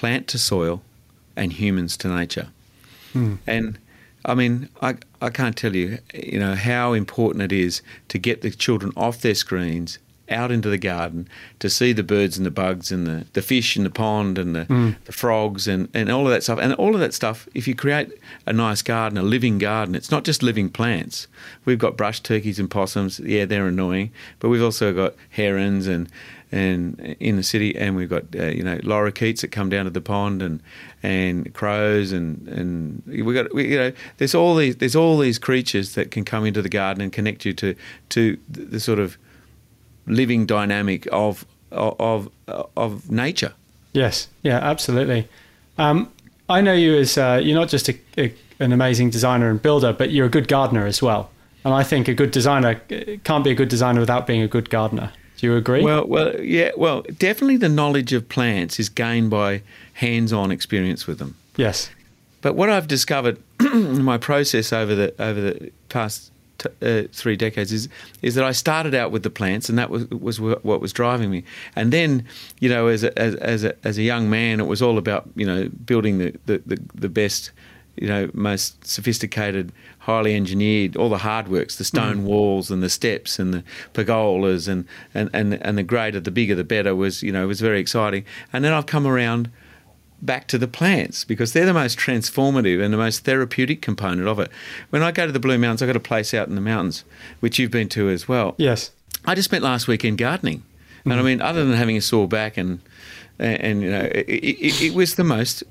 plant 0.03 0.27
to 0.27 0.37
soil, 0.37 0.81
and 1.33 1.53
humans 1.53 1.95
to 1.95 2.09
nature. 2.09 2.49
Hmm. 3.13 3.35
And 3.47 3.79
I 4.25 4.35
mean, 4.35 4.67
I, 4.81 4.95
I 5.21 5.29
can't 5.29 5.55
tell 5.55 5.77
you, 5.77 5.99
you 6.13 6.39
know, 6.39 6.55
how 6.55 6.91
important 6.91 7.41
it 7.41 7.53
is 7.53 7.81
to 8.09 8.17
get 8.17 8.41
the 8.41 8.51
children 8.51 8.91
off 8.97 9.21
their 9.21 9.33
screens 9.33 9.99
out 10.27 10.51
into 10.51 10.67
the 10.67 10.77
garden 10.77 11.29
to 11.59 11.69
see 11.69 11.93
the 11.93 12.03
birds 12.03 12.35
and 12.35 12.45
the 12.45 12.51
bugs 12.51 12.91
and 12.91 13.07
the, 13.07 13.25
the 13.31 13.41
fish 13.41 13.77
in 13.77 13.85
the 13.85 13.89
pond 13.89 14.37
and 14.37 14.53
the, 14.53 14.65
hmm. 14.65 14.89
the 15.05 15.13
frogs 15.13 15.69
and, 15.69 15.87
and 15.93 16.11
all 16.11 16.27
of 16.27 16.33
that 16.33 16.43
stuff. 16.43 16.59
And 16.59 16.73
all 16.73 16.95
of 16.95 16.99
that 16.99 17.13
stuff, 17.13 17.47
if 17.53 17.65
you 17.65 17.73
create 17.73 18.09
a 18.45 18.51
nice 18.51 18.81
garden, 18.81 19.17
a 19.17 19.23
living 19.23 19.57
garden, 19.57 19.95
it's 19.95 20.11
not 20.11 20.25
just 20.25 20.43
living 20.43 20.69
plants. 20.69 21.27
We've 21.63 21.79
got 21.79 21.95
brush 21.95 22.19
turkeys 22.19 22.59
and 22.59 22.69
possums. 22.69 23.21
Yeah, 23.21 23.45
they're 23.45 23.67
annoying. 23.67 24.11
But 24.39 24.49
we've 24.49 24.61
also 24.61 24.91
got 24.91 25.13
herons 25.29 25.87
and 25.87 26.09
and 26.53 26.99
in 27.19 27.35
the 27.35 27.43
city, 27.43 27.75
and 27.75 27.95
we've 27.95 28.09
got 28.09 28.23
uh, 28.35 28.45
you 28.45 28.63
know 28.63 28.77
lorikeets 28.77 29.41
that 29.41 29.47
come 29.51 29.69
down 29.69 29.85
to 29.85 29.91
the 29.91 30.01
pond, 30.01 30.43
and 30.43 30.61
and 31.01 31.51
crows, 31.53 32.11
and 32.11 32.47
and 32.47 33.01
we 33.07 33.33
got 33.33 33.51
we, 33.53 33.71
you 33.71 33.77
know 33.77 33.91
there's 34.17 34.35
all 34.35 34.55
these 34.55 34.75
there's 34.75 34.95
all 34.95 35.17
these 35.17 35.39
creatures 35.39 35.95
that 35.95 36.11
can 36.11 36.23
come 36.23 36.45
into 36.45 36.61
the 36.61 36.69
garden 36.69 37.01
and 37.01 37.11
connect 37.11 37.43
you 37.43 37.53
to 37.53 37.75
to 38.09 38.37
the, 38.47 38.79
sort 38.79 38.99
of 38.99 39.17
living 40.05 40.45
dynamic 40.45 41.07
of 41.11 41.43
of 41.71 42.29
of 42.47 43.11
nature. 43.11 43.53
Yes, 43.93 44.27
yeah, 44.43 44.57
absolutely. 44.57 45.27
Um, 45.79 46.11
I 46.49 46.61
know 46.61 46.73
you 46.73 46.95
as 46.97 47.17
uh, 47.17 47.41
you're 47.43 47.57
not 47.57 47.69
just 47.69 47.89
a, 47.89 47.97
a, 48.15 48.31
an 48.59 48.71
amazing 48.71 49.09
designer 49.09 49.49
and 49.49 49.59
builder, 49.59 49.91
but 49.91 50.11
you're 50.11 50.27
a 50.27 50.29
good 50.29 50.47
gardener 50.47 50.85
as 50.85 51.01
well. 51.01 51.31
And 51.65 51.73
I 51.73 51.81
think 51.83 52.07
a 52.07 52.13
good 52.13 52.29
designer 52.29 52.75
can't 53.23 53.43
be 53.43 53.49
a 53.49 53.55
good 53.55 53.69
designer 53.69 54.01
without 54.01 54.27
being 54.27 54.41
a 54.43 54.47
good 54.47 54.69
gardener. 54.69 55.11
Do 55.43 55.49
you 55.49 55.57
agree? 55.57 55.83
Well, 55.83 56.07
well, 56.07 56.39
yeah, 56.39 56.71
well, 56.77 57.01
definitely 57.17 57.57
the 57.57 57.67
knowledge 57.67 58.13
of 58.13 58.29
plants 58.29 58.79
is 58.79 58.87
gained 58.87 59.29
by 59.29 59.61
hands-on 59.91 60.51
experience 60.51 61.05
with 61.05 61.19
them. 61.19 61.35
Yes. 61.57 61.89
But 62.39 62.53
what 62.55 62.69
I've 62.69 62.87
discovered 62.87 63.39
in 63.59 64.03
my 64.03 64.17
process 64.17 64.71
over 64.71 64.95
the 64.95 65.13
over 65.21 65.41
the 65.41 65.71
past 65.89 66.31
t- 66.59 66.69
uh, 66.81 67.09
three 67.11 67.35
decades 67.35 67.73
is 67.73 67.89
is 68.21 68.35
that 68.35 68.45
I 68.45 68.53
started 68.53 68.95
out 68.95 69.11
with 69.11 69.23
the 69.23 69.29
plants, 69.29 69.67
and 69.67 69.77
that 69.77 69.89
was 69.89 70.07
was 70.11 70.39
what 70.39 70.79
was 70.79 70.93
driving 70.93 71.29
me. 71.29 71.43
And 71.75 71.91
then, 71.91 72.25
you 72.61 72.69
know, 72.69 72.87
as 72.87 73.03
a, 73.03 73.19
as 73.19 73.35
as 73.35 73.65
a, 73.65 73.75
as 73.85 73.97
a 73.97 74.01
young 74.01 74.29
man, 74.29 74.61
it 74.61 74.67
was 74.67 74.81
all 74.81 74.97
about 74.97 75.29
you 75.35 75.45
know 75.45 75.67
building 75.85 76.19
the 76.19 76.33
the, 76.45 76.61
the, 76.65 76.79
the 76.95 77.09
best 77.09 77.51
you 77.95 78.07
know, 78.07 78.29
most 78.33 78.85
sophisticated, 78.85 79.71
highly 80.03 80.35
engineered, 80.35 80.97
all 80.97 81.07
the 81.07 81.19
hard 81.19 81.47
works, 81.47 81.77
the 81.77 81.83
stone 81.85 82.19
mm. 82.19 82.23
walls 82.23 82.69
and 82.69 82.83
the 82.83 82.89
steps 82.89 83.39
and 83.39 83.53
the 83.53 83.63
pergolas 83.93 84.67
and, 84.67 84.85
and, 85.13 85.29
and, 85.33 85.53
and 85.53 85.77
the 85.77 85.83
greater, 85.83 86.19
the 86.19 86.29
bigger, 86.29 86.55
the 86.55 86.63
better 86.65 86.93
was, 86.93 87.23
you 87.23 87.31
know, 87.31 87.47
was 87.47 87.61
very 87.61 87.79
exciting. 87.79 88.25
And 88.51 88.65
then 88.65 88.73
I've 88.73 88.85
come 88.85 89.07
around 89.07 89.49
back 90.21 90.47
to 90.47 90.57
the 90.57 90.67
plants 90.67 91.23
because 91.23 91.53
they're 91.53 91.65
the 91.65 91.73
most 91.73 91.97
transformative 91.97 92.83
and 92.83 92.93
the 92.93 92.97
most 92.97 93.23
therapeutic 93.23 93.81
component 93.81 94.27
of 94.27 94.39
it. 94.39 94.51
When 94.89 95.01
I 95.01 95.11
go 95.11 95.25
to 95.25 95.31
the 95.31 95.39
Blue 95.39 95.57
Mountains, 95.57 95.81
I've 95.81 95.87
got 95.87 95.95
a 95.95 96.01
place 96.01 96.33
out 96.33 96.49
in 96.49 96.55
the 96.55 96.61
mountains, 96.61 97.05
which 97.39 97.57
you've 97.57 97.71
been 97.71 97.89
to 97.89 98.09
as 98.09 98.27
well. 98.27 98.55
Yes. 98.57 98.91
I 99.23 99.35
just 99.35 99.45
spent 99.45 99.63
last 99.63 99.87
weekend 99.87 100.17
gardening. 100.17 100.59
Mm-hmm. 100.59 101.11
And 101.11 101.19
I 101.21 101.23
mean, 101.23 101.41
other 101.41 101.63
than 101.63 101.77
having 101.77 101.95
a 101.95 102.01
sore 102.01 102.27
back 102.27 102.57
and, 102.57 102.81
and, 103.39 103.61
and 103.61 103.81
you 103.81 103.89
know, 103.89 104.09
it, 104.11 104.27
it, 104.27 104.81
it 104.81 104.93
was 104.93 105.15
the 105.15 105.23
most 105.23 105.63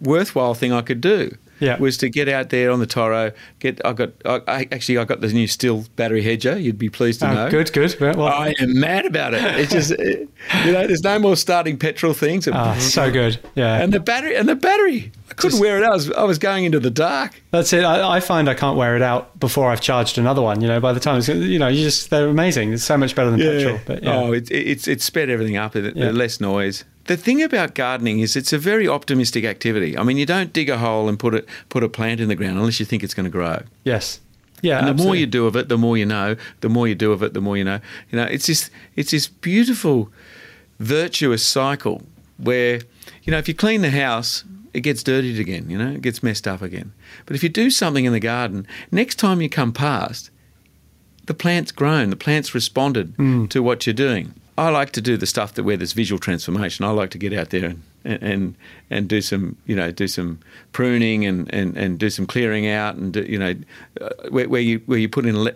worthwhile 0.00 0.54
thing 0.54 0.72
I 0.72 0.80
could 0.80 1.02
do. 1.02 1.36
Yeah. 1.60 1.78
was 1.78 1.96
to 1.98 2.08
get 2.08 2.28
out 2.28 2.50
there 2.50 2.70
on 2.70 2.80
the 2.80 2.86
Toro. 2.86 3.32
Get 3.58 3.84
I 3.84 3.92
got 3.92 4.10
I, 4.24 4.40
I 4.48 4.68
actually 4.72 4.98
I 4.98 5.04
got 5.04 5.20
the 5.20 5.28
new 5.28 5.46
STIHL 5.46 5.88
battery 5.96 6.22
hedger. 6.22 6.58
You'd 6.58 6.78
be 6.78 6.88
pleased 6.88 7.20
to 7.20 7.30
oh, 7.30 7.34
know. 7.34 7.50
Good, 7.50 7.72
good. 7.72 7.96
Well, 8.00 8.22
I 8.26 8.54
am 8.60 8.78
mad 8.78 9.06
about 9.06 9.34
it. 9.34 9.42
It's 9.42 9.72
just 9.72 9.90
you 9.90 10.72
know, 10.72 10.86
there's 10.86 11.02
no 11.02 11.18
more 11.18 11.36
starting 11.36 11.78
petrol 11.78 12.14
things. 12.14 12.48
Oh, 12.50 12.78
so 12.78 13.10
good. 13.10 13.38
Yeah. 13.54 13.80
And 13.80 13.92
the 13.92 14.00
battery 14.00 14.36
and 14.36 14.48
the 14.48 14.56
battery. 14.56 15.12
I 15.30 15.34
couldn't 15.34 15.50
just, 15.50 15.60
wear 15.60 15.78
it 15.78 15.84
out. 15.84 15.92
I 15.92 15.94
was, 15.94 16.12
I 16.12 16.24
was, 16.24 16.38
going 16.38 16.64
into 16.64 16.80
the 16.80 16.90
dark. 16.90 17.40
That's 17.52 17.72
it. 17.72 17.84
I, 17.84 18.16
I, 18.16 18.20
find 18.20 18.48
I 18.48 18.54
can't 18.54 18.76
wear 18.76 18.96
it 18.96 19.02
out 19.02 19.38
before 19.38 19.70
I've 19.70 19.80
charged 19.80 20.18
another 20.18 20.42
one. 20.42 20.60
You 20.60 20.66
know, 20.66 20.80
by 20.80 20.92
the 20.92 20.98
time 20.98 21.18
it's 21.18 21.28
you 21.28 21.58
know, 21.58 21.68
you 21.68 21.84
just 21.84 22.10
they're 22.10 22.26
amazing. 22.26 22.72
It's 22.72 22.82
so 22.82 22.96
much 22.96 23.14
better 23.14 23.30
than 23.30 23.38
yeah. 23.38 23.46
petrol. 23.46 23.80
But 23.86 24.02
yeah. 24.02 24.16
oh, 24.16 24.32
it, 24.32 24.50
it's 24.50 24.88
it's 24.88 25.04
sped 25.04 25.30
everything 25.30 25.56
up. 25.56 25.74
Yeah. 25.74 26.10
Less 26.10 26.40
noise. 26.40 26.84
The 27.06 27.16
thing 27.16 27.42
about 27.42 27.74
gardening 27.74 28.20
is 28.20 28.36
it's 28.36 28.52
a 28.52 28.58
very 28.58 28.86
optimistic 28.86 29.44
activity. 29.44 29.96
I 29.98 30.02
mean, 30.04 30.16
you 30.16 30.26
don't 30.26 30.52
dig 30.52 30.68
a 30.68 30.78
hole 30.78 31.08
and 31.08 31.18
put 31.18 31.34
it 31.34 31.46
put 31.68 31.82
a 31.82 31.88
plant 31.88 32.20
in 32.20 32.28
the 32.28 32.36
ground 32.36 32.58
unless 32.58 32.78
you 32.78 32.86
think 32.86 33.02
it's 33.02 33.14
going 33.14 33.24
to 33.24 33.30
grow. 33.30 33.62
Yes. 33.84 34.20
Yeah. 34.62 34.78
And 34.78 34.86
the 34.86 34.90
absolutely. 34.90 35.06
more 35.06 35.16
you 35.16 35.26
do 35.26 35.46
of 35.46 35.56
it, 35.56 35.68
the 35.68 35.78
more 35.78 35.96
you 35.96 36.06
know. 36.06 36.36
The 36.60 36.68
more 36.68 36.86
you 36.86 36.94
do 36.94 37.12
of 37.12 37.22
it, 37.22 37.32
the 37.32 37.40
more 37.40 37.56
you 37.56 37.64
know. 37.64 37.80
You 38.10 38.18
know, 38.18 38.24
it's 38.24 38.46
this 38.46 38.70
it's 38.96 39.10
this 39.10 39.26
beautiful, 39.26 40.10
virtuous 40.78 41.44
cycle 41.44 42.02
where 42.36 42.80
you 43.22 43.30
know 43.30 43.38
if 43.38 43.48
you 43.48 43.54
clean 43.54 43.80
the 43.82 43.90
house, 43.90 44.44
it 44.74 44.80
gets 44.80 45.02
dirtied 45.02 45.38
again. 45.40 45.68
You 45.70 45.78
know, 45.78 45.92
it 45.92 46.02
gets 46.02 46.22
messed 46.22 46.46
up 46.46 46.62
again. 46.62 46.92
But 47.26 47.34
if 47.36 47.42
you 47.42 47.48
do 47.48 47.70
something 47.70 48.04
in 48.04 48.12
the 48.12 48.20
garden, 48.20 48.66
next 48.92 49.16
time 49.16 49.40
you 49.40 49.48
come 49.48 49.72
past, 49.72 50.30
the 51.26 51.34
plant's 51.34 51.72
grown. 51.72 52.10
The 52.10 52.16
plant's 52.16 52.54
responded 52.54 53.16
Mm. 53.16 53.48
to 53.50 53.62
what 53.62 53.86
you're 53.86 53.94
doing. 53.94 54.34
I 54.60 54.68
like 54.68 54.90
to 54.92 55.00
do 55.00 55.16
the 55.16 55.26
stuff 55.26 55.54
that 55.54 55.62
where 55.62 55.78
there's 55.78 55.94
visual 55.94 56.18
transformation. 56.18 56.84
I 56.84 56.90
like 56.90 57.10
to 57.10 57.18
get 57.18 57.32
out 57.32 57.48
there 57.48 57.64
and 57.64 57.82
and 58.04 58.54
and 58.90 59.08
do 59.08 59.22
some 59.22 59.56
you 59.66 59.74
know 59.74 59.90
do 59.90 60.06
some 60.06 60.38
pruning 60.72 61.24
and 61.24 61.52
and, 61.52 61.76
and 61.78 61.98
do 61.98 62.10
some 62.10 62.26
clearing 62.26 62.68
out 62.68 62.94
and 62.96 63.12
do, 63.14 63.22
you 63.22 63.38
know 63.38 63.54
uh, 64.02 64.10
where, 64.28 64.48
where 64.48 64.60
you 64.60 64.82
where 64.84 64.98
you 64.98 65.08
put 65.08 65.24
in 65.24 65.44
le- 65.44 65.54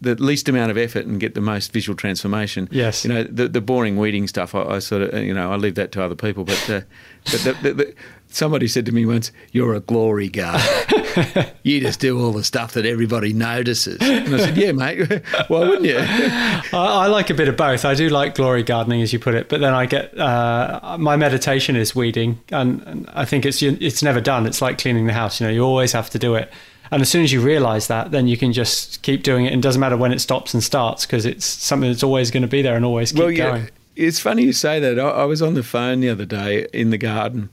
the 0.00 0.14
least 0.16 0.48
amount 0.48 0.70
of 0.70 0.76
effort 0.76 1.06
and 1.06 1.18
get 1.18 1.34
the 1.34 1.40
most 1.40 1.72
visual 1.72 1.96
transformation. 1.96 2.68
Yes. 2.70 3.04
You 3.04 3.12
know 3.12 3.22
the 3.24 3.48
the 3.48 3.62
boring 3.62 3.96
weeding 3.96 4.28
stuff. 4.28 4.54
I, 4.54 4.64
I 4.64 4.78
sort 4.80 5.02
of 5.02 5.24
you 5.24 5.32
know 5.32 5.50
I 5.50 5.56
leave 5.56 5.76
that 5.76 5.90
to 5.92 6.02
other 6.02 6.16
people. 6.16 6.44
But 6.44 6.68
uh, 6.68 6.80
but 7.24 7.40
the, 7.40 7.52
the, 7.62 7.72
the, 7.72 7.94
somebody 8.30 8.68
said 8.68 8.86
to 8.86 8.92
me 8.92 9.06
once, 9.06 9.32
"You're 9.52 9.74
a 9.74 9.80
glory 9.80 10.28
gardener. 10.28 11.46
you 11.62 11.80
just 11.80 12.00
do 12.00 12.22
all 12.22 12.32
the 12.32 12.44
stuff 12.44 12.72
that 12.74 12.86
everybody 12.86 13.32
notices." 13.32 13.98
And 14.00 14.34
I 14.34 14.38
said, 14.38 14.56
"Yeah, 14.56 14.72
mate. 14.72 15.08
Why 15.48 15.60
wouldn't 15.60 15.84
you?" 15.84 15.98
I, 15.98 16.62
I, 16.72 17.06
like 17.06 17.30
a 17.30 17.34
bit 17.34 17.48
of 17.48 17.56
both. 17.56 17.84
I 17.84 17.94
do 17.94 18.08
like 18.08 18.34
glory 18.34 18.62
gardening, 18.62 19.02
as 19.02 19.12
you 19.12 19.18
put 19.18 19.34
it, 19.34 19.48
but 19.48 19.60
then 19.60 19.74
I 19.74 19.86
get 19.86 20.16
uh, 20.18 20.96
my 20.98 21.16
meditation 21.16 21.76
is 21.76 21.94
weeding, 21.94 22.40
and, 22.50 22.82
and 22.82 23.10
I 23.12 23.24
think 23.24 23.44
it's 23.44 23.62
it's 23.62 24.02
never 24.02 24.20
done. 24.20 24.46
It's 24.46 24.62
like 24.62 24.78
cleaning 24.78 25.06
the 25.06 25.12
house. 25.12 25.40
You 25.40 25.46
know, 25.46 25.52
you 25.52 25.62
always 25.62 25.92
have 25.92 26.10
to 26.10 26.18
do 26.18 26.34
it. 26.34 26.50
And 26.92 27.02
as 27.02 27.08
soon 27.08 27.22
as 27.22 27.32
you 27.32 27.40
realize 27.40 27.86
that, 27.86 28.10
then 28.10 28.26
you 28.26 28.36
can 28.36 28.52
just 28.52 29.02
keep 29.02 29.22
doing 29.22 29.44
it. 29.44 29.52
And 29.52 29.60
it 29.60 29.62
doesn't 29.62 29.80
matter 29.80 29.96
when 29.96 30.12
it 30.12 30.18
stops 30.20 30.54
and 30.54 30.62
starts 30.62 31.06
because 31.06 31.24
it's 31.24 31.46
something 31.46 31.88
that's 31.88 32.02
always 32.02 32.30
going 32.30 32.42
to 32.42 32.48
be 32.48 32.62
there 32.62 32.74
and 32.74 32.84
always 32.84 33.12
keep 33.12 33.20
well, 33.20 33.30
yeah, 33.30 33.50
going. 33.50 33.70
It's 33.94 34.18
funny 34.18 34.42
you 34.42 34.52
say 34.52 34.80
that. 34.80 34.98
I, 34.98 35.08
I 35.08 35.24
was 35.24 35.40
on 35.40 35.54
the 35.54 35.62
phone 35.62 36.00
the 36.00 36.08
other 36.08 36.24
day 36.24 36.66
in 36.72 36.90
the 36.90 36.98
garden 36.98 37.48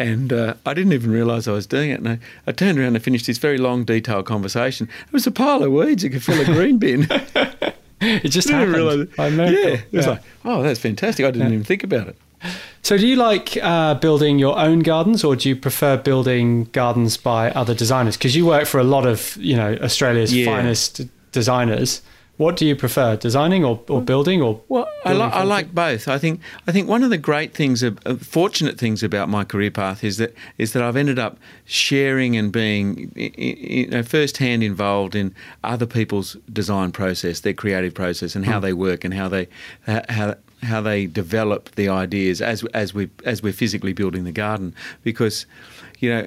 and 0.00 0.32
uh, 0.32 0.54
I 0.64 0.72
didn't 0.72 0.94
even 0.94 1.10
realise 1.10 1.46
I 1.46 1.52
was 1.52 1.66
doing 1.66 1.90
it. 1.90 2.00
And 2.00 2.08
I, 2.08 2.18
I, 2.46 2.52
turned 2.52 2.78
around 2.78 2.96
and 2.96 3.04
finished 3.04 3.26
this 3.26 3.36
very 3.36 3.58
long, 3.58 3.84
detailed 3.84 4.24
conversation. 4.24 4.88
It 5.06 5.12
was 5.12 5.26
a 5.26 5.30
pile 5.30 5.62
of 5.62 5.70
weeds 5.70 6.02
you 6.02 6.08
could 6.08 6.24
fill 6.24 6.40
a 6.40 6.44
green 6.46 6.78
bin. 6.78 7.06
it 8.00 8.30
just 8.30 8.48
happened. 8.48 8.72
Realise 8.72 9.08
I 9.18 9.28
yeah, 9.28 9.44
it 9.50 9.92
was 9.92 10.06
yeah. 10.06 10.12
like, 10.12 10.22
oh, 10.46 10.62
that's 10.62 10.80
fantastic. 10.80 11.26
I 11.26 11.30
didn't 11.30 11.48
yeah. 11.48 11.52
even 11.52 11.64
think 11.64 11.84
about 11.84 12.08
it. 12.08 12.16
So, 12.80 12.96
do 12.96 13.06
you 13.06 13.16
like 13.16 13.58
uh, 13.62 13.92
building 13.96 14.38
your 14.38 14.58
own 14.58 14.78
gardens, 14.78 15.22
or 15.22 15.36
do 15.36 15.50
you 15.50 15.54
prefer 15.54 15.98
building 15.98 16.64
gardens 16.72 17.18
by 17.18 17.50
other 17.50 17.74
designers? 17.74 18.16
Because 18.16 18.34
you 18.34 18.46
work 18.46 18.64
for 18.64 18.80
a 18.80 18.84
lot 18.84 19.06
of, 19.06 19.36
you 19.36 19.54
know, 19.54 19.76
Australia's 19.82 20.34
yeah. 20.34 20.46
finest 20.46 21.02
designers. 21.32 22.00
What 22.40 22.56
do 22.56 22.64
you 22.64 22.74
prefer, 22.74 23.16
designing 23.16 23.66
or, 23.66 23.82
or 23.86 24.00
building? 24.00 24.40
Or 24.40 24.62
well, 24.70 24.88
I, 25.04 25.12
li- 25.12 25.20
I, 25.20 25.42
like 25.42 25.74
both. 25.74 26.08
I 26.08 26.16
think 26.16 26.40
I 26.66 26.72
think 26.72 26.88
one 26.88 27.02
of 27.02 27.10
the 27.10 27.18
great 27.18 27.52
things, 27.52 27.84
uh, 27.84 27.90
fortunate 28.18 28.78
things 28.78 29.02
about 29.02 29.28
my 29.28 29.44
career 29.44 29.70
path 29.70 30.02
is 30.02 30.16
that 30.16 30.34
is 30.56 30.72
that 30.72 30.82
I've 30.82 30.96
ended 30.96 31.18
up 31.18 31.36
sharing 31.66 32.38
and 32.38 32.50
being 32.50 33.12
you 33.14 33.88
know, 33.88 34.02
firsthand 34.02 34.62
involved 34.62 35.14
in 35.14 35.34
other 35.64 35.84
people's 35.84 36.34
design 36.50 36.92
process, 36.92 37.40
their 37.40 37.52
creative 37.52 37.92
process, 37.92 38.34
and 38.34 38.46
how 38.46 38.58
mm. 38.58 38.62
they 38.62 38.72
work 38.72 39.04
and 39.04 39.12
how 39.12 39.28
they 39.28 39.46
how 39.86 40.34
how 40.62 40.80
they 40.80 41.06
develop 41.06 41.70
the 41.74 41.90
ideas 41.90 42.40
as 42.40 42.64
as 42.72 42.94
we 42.94 43.10
as 43.26 43.42
we're 43.42 43.52
physically 43.52 43.92
building 43.92 44.24
the 44.24 44.32
garden 44.32 44.74
because 45.02 45.44
you 45.98 46.08
know 46.08 46.26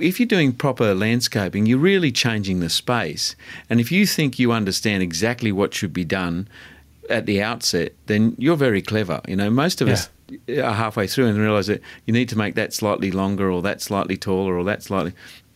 if 0.00 0.18
you're 0.18 0.26
doing 0.26 0.52
proper 0.52 0.94
landscaping 0.94 1.66
you're 1.66 1.78
really 1.78 2.12
changing 2.12 2.60
the 2.60 2.70
space 2.70 3.36
and 3.70 3.80
if 3.80 3.90
you 3.92 4.06
think 4.06 4.38
you 4.38 4.52
understand 4.52 5.02
exactly 5.02 5.52
what 5.52 5.74
should 5.74 5.92
be 5.92 6.04
done 6.04 6.48
at 7.10 7.26
the 7.26 7.42
outset 7.42 7.92
then 8.06 8.34
you're 8.38 8.56
very 8.56 8.82
clever 8.82 9.20
you 9.26 9.36
know 9.36 9.50
most 9.50 9.80
of 9.80 9.88
yeah. 9.88 9.94
us 9.94 10.08
are 10.48 10.74
halfway 10.74 11.06
through 11.06 11.26
and 11.26 11.38
realize 11.38 11.66
that 11.66 11.80
you 12.06 12.12
need 12.12 12.28
to 12.28 12.36
make 12.36 12.54
that 12.54 12.72
slightly 12.72 13.10
longer 13.10 13.50
or 13.50 13.62
that 13.62 13.80
slightly 13.80 14.16
taller 14.16 14.56
or 14.56 14.64
that 14.64 14.82
slightly 14.82 15.12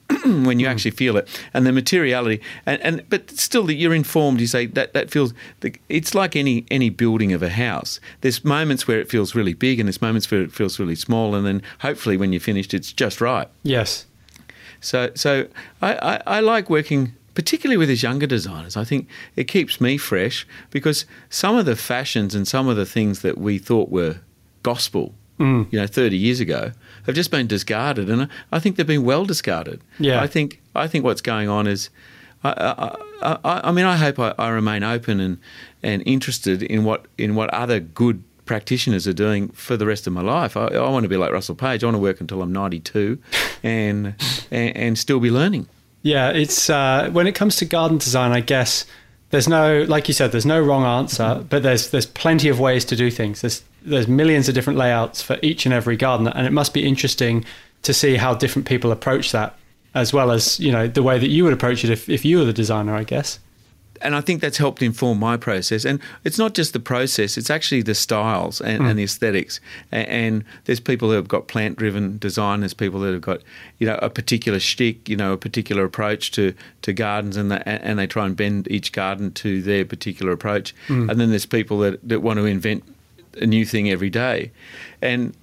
when 0.25 0.61
you 0.61 0.67
mm. 0.67 0.71
actually 0.71 0.91
feel 0.93 1.17
it 1.17 1.29
and 1.53 1.67
the 1.67 1.73
materiality. 1.73 2.41
And, 2.65 2.81
and 2.83 3.09
but 3.09 3.31
still 3.31 3.65
that 3.65 3.75
you're 3.75 3.95
informed 3.95 4.41
you 4.41 4.47
say 4.47 4.67
that 4.67 4.95
that 4.95 5.11
feels 5.11 5.35
it's 5.89 6.15
like 6.15 6.37
any 6.37 6.67
any 6.71 6.91
building 6.91 7.33
of 7.33 7.43
a 7.43 7.51
house. 7.51 8.01
There's 8.21 8.45
moments 8.45 8.87
where 8.87 9.01
it 9.01 9.09
feels 9.09 9.35
really 9.35 9.55
big 9.55 9.81
and 9.81 9.89
there's 9.89 10.03
moments 10.03 10.31
where 10.31 10.43
it 10.43 10.53
feels 10.53 10.79
really 10.79 10.95
small 10.95 11.35
and 11.35 11.47
then 11.47 11.63
hopefully 11.81 12.17
when 12.17 12.33
you're 12.33 12.41
finished 12.41 12.75
it's 12.75 12.93
just 12.93 13.21
right. 13.21 13.49
Yes. 13.63 14.07
So 14.81 15.11
so 15.15 15.49
I, 15.83 15.95
I, 15.95 16.23
I 16.27 16.41
like 16.41 16.71
working 16.71 17.15
particularly 17.37 17.77
with 17.77 17.91
his 17.91 18.03
younger 18.03 18.27
designers, 18.27 18.79
I 18.79 18.85
think 18.85 19.09
it 19.37 19.45
keeps 19.45 19.79
me 19.79 19.99
fresh 19.99 20.47
because 20.71 21.05
some 21.29 21.55
of 21.55 21.67
the 21.67 21.77
fashions 21.77 22.35
and 22.35 22.49
some 22.49 22.67
of 22.67 22.77
the 22.77 22.87
things 22.87 23.21
that 23.21 23.37
we 23.37 23.59
thought 23.59 23.91
were 23.91 24.17
gospel, 24.63 25.15
mm. 25.39 25.71
you 25.71 25.79
know, 25.79 25.87
30 25.87 26.17
years 26.17 26.41
ago, 26.41 26.73
have 27.07 27.15
just 27.15 27.31
been 27.31 27.47
discarded, 27.47 28.11
and 28.11 28.29
I 28.53 28.59
think 28.59 28.77
they've 28.77 28.87
been 28.87 29.05
well 29.05 29.25
discarded. 29.25 29.81
Yeah. 29.99 30.21
I 30.21 30.27
think 30.27 30.61
I 30.75 30.89
think 30.89 31.05
what's 31.05 31.23
going 31.23 31.49
on 31.49 31.67
is, 31.67 31.91
I, 32.45 32.97
I, 33.23 33.39
I, 33.45 33.61
I 33.69 33.73
mean, 33.73 33.85
I 33.85 33.97
hope 33.97 34.19
I, 34.19 34.35
I 34.39 34.49
remain 34.49 34.83
open 34.83 35.21
and, 35.21 35.39
and 35.83 36.03
interested 36.07 36.63
in 36.63 36.85
what 36.85 37.07
in 37.17 37.35
what 37.35 37.51
other 37.51 37.81
good 37.81 38.23
practitioners 38.47 39.07
are 39.07 39.13
doing 39.13 39.49
for 39.49 39.77
the 39.77 39.87
rest 39.87 40.07
of 40.07 40.13
my 40.13 40.23
life. 40.23 40.57
I, 40.57 40.67
I 40.67 40.89
want 40.89 41.03
to 41.03 41.09
be 41.09 41.17
like 41.17 41.33
Russell 41.33 41.57
Page. 41.57 41.83
I 41.83 41.87
want 41.89 41.97
to 41.97 42.01
work 42.01 42.21
until 42.21 42.41
I'm 42.43 42.53
92 42.53 43.19
and, 43.63 44.15
and, 44.51 44.77
and 44.77 44.99
still 44.99 45.21
be 45.21 45.31
learning. 45.31 45.69
Yeah, 46.03 46.31
it's 46.31 46.71
uh, 46.71 47.11
when 47.13 47.27
it 47.27 47.35
comes 47.35 47.57
to 47.57 47.65
garden 47.65 47.99
design, 47.99 48.31
I 48.31 48.41
guess 48.41 48.85
there's 49.31 49.49
no, 49.49 49.83
like 49.89 50.09
you 50.09 50.15
said, 50.15 50.33
there's 50.33 50.47
no 50.47 50.61
wrong 50.61 50.85
answer, 50.85 51.23
mm-hmm. 51.23 51.43
but 51.43 51.63
there's 51.63 51.91
there's 51.91 52.07
plenty 52.07 52.49
of 52.49 52.61
ways 52.61 52.85
to 52.87 52.97
do 52.97 53.11
things. 53.11 53.41
There's 53.41 53.63
there's 53.83 54.09
millions 54.09 54.49
of 54.49 54.55
different 54.55 54.79
layouts 54.79 55.23
for 55.23 55.39
each 55.43 55.67
and 55.67 55.73
every 55.73 55.97
garden, 55.97 56.29
and 56.29 56.47
it 56.47 56.53
must 56.53 56.75
be 56.75 56.87
interesting 56.87 57.45
to 57.83 57.93
see 57.95 58.17
how 58.17 58.35
different 58.35 58.67
people 58.67 58.91
approach 58.91 59.33
that, 59.33 59.57
as 59.95 60.13
well 60.13 60.31
as 60.31 60.59
you 60.61 60.73
know 60.73 60.87
the 60.87 61.03
way 61.03 61.19
that 61.19 61.29
you 61.29 61.45
would 61.45 61.53
approach 61.53 61.85
it 61.85 61.91
if, 61.91 62.09
if 62.09 62.25
you 62.25 62.39
were 62.39 62.45
the 62.45 62.53
designer, 62.53 62.95
I 62.95 63.05
guess 63.05 63.39
and 64.03 64.15
I 64.15 64.21
think 64.21 64.41
that's 64.41 64.59
helped 64.59 64.83
inform 64.83 65.19
my 65.19 65.37
process. 65.37 65.85
And 65.85 66.01
it's 66.25 66.39
not 66.39 66.55
just 66.55 66.73
the 66.73 66.81
process; 66.81 67.37
it's 67.37 67.51
actually 67.51 67.83
the 67.83 67.95
styles 67.95 68.61
and, 68.61 68.83
mm. 68.83 68.91
and 68.91 68.99
the 68.99 69.05
aesthetics. 69.05 69.61
And, 69.93 70.09
and, 70.09 70.45
there's 70.65 70.81
people 70.81 71.09
who 71.09 71.15
have 71.15 71.29
got 71.29 71.49
plant-driven 71.49 72.19
design. 72.19 72.61
There's 72.61 72.75
people 72.75 73.01
that 73.01 73.13
have 73.13 73.23
got, 73.23 73.41
you 73.79 73.87
know, 73.87 73.99
a 74.03 74.11
particular 74.11 74.59
shtick, 74.59 75.09
you 75.09 75.17
know, 75.17 75.33
a 75.33 75.37
particular 75.37 75.85
approach 75.85 76.31
to, 76.33 76.55
to 76.83 76.93
gardens, 76.93 77.37
and 77.37 77.51
they, 77.51 77.63
and 77.65 77.99
they 77.99 78.07
try 78.07 78.27
and 78.27 78.37
bend 78.37 78.71
each 78.71 78.93
garden 78.93 79.33
to 79.33 79.63
their 79.63 79.85
particular 79.85 80.33
approach. 80.33 80.75
Mm. 80.89 81.11
And 81.11 81.21
then 81.21 81.31
there's 81.31 81.47
people 81.47 81.79
that, 81.79 82.07
that 82.09 82.21
want 82.21 82.39
to 82.39 82.45
invent 82.45 82.85
a 83.41 83.47
new 83.47 83.65
thing 83.65 83.91
every 83.91 84.11
day. 84.11 84.51
And 85.03 85.35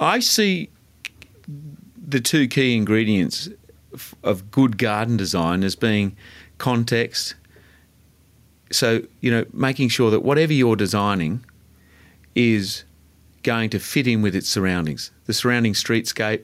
I 0.00 0.20
see 0.20 0.70
the 2.06 2.20
two 2.20 2.48
key 2.48 2.76
ingredients 2.76 3.48
of 4.22 4.50
good 4.50 4.78
garden 4.78 5.16
design 5.16 5.62
as 5.62 5.76
being 5.76 6.16
context 6.58 7.34
so 8.74 9.02
you 9.20 9.30
know, 9.30 9.44
making 9.52 9.88
sure 9.88 10.10
that 10.10 10.20
whatever 10.20 10.52
you're 10.52 10.76
designing 10.76 11.44
is 12.34 12.84
going 13.42 13.70
to 13.70 13.78
fit 13.78 14.06
in 14.06 14.22
with 14.22 14.34
its 14.34 14.48
surroundings, 14.48 15.10
the 15.26 15.32
surrounding 15.32 15.74
streetscape, 15.74 16.42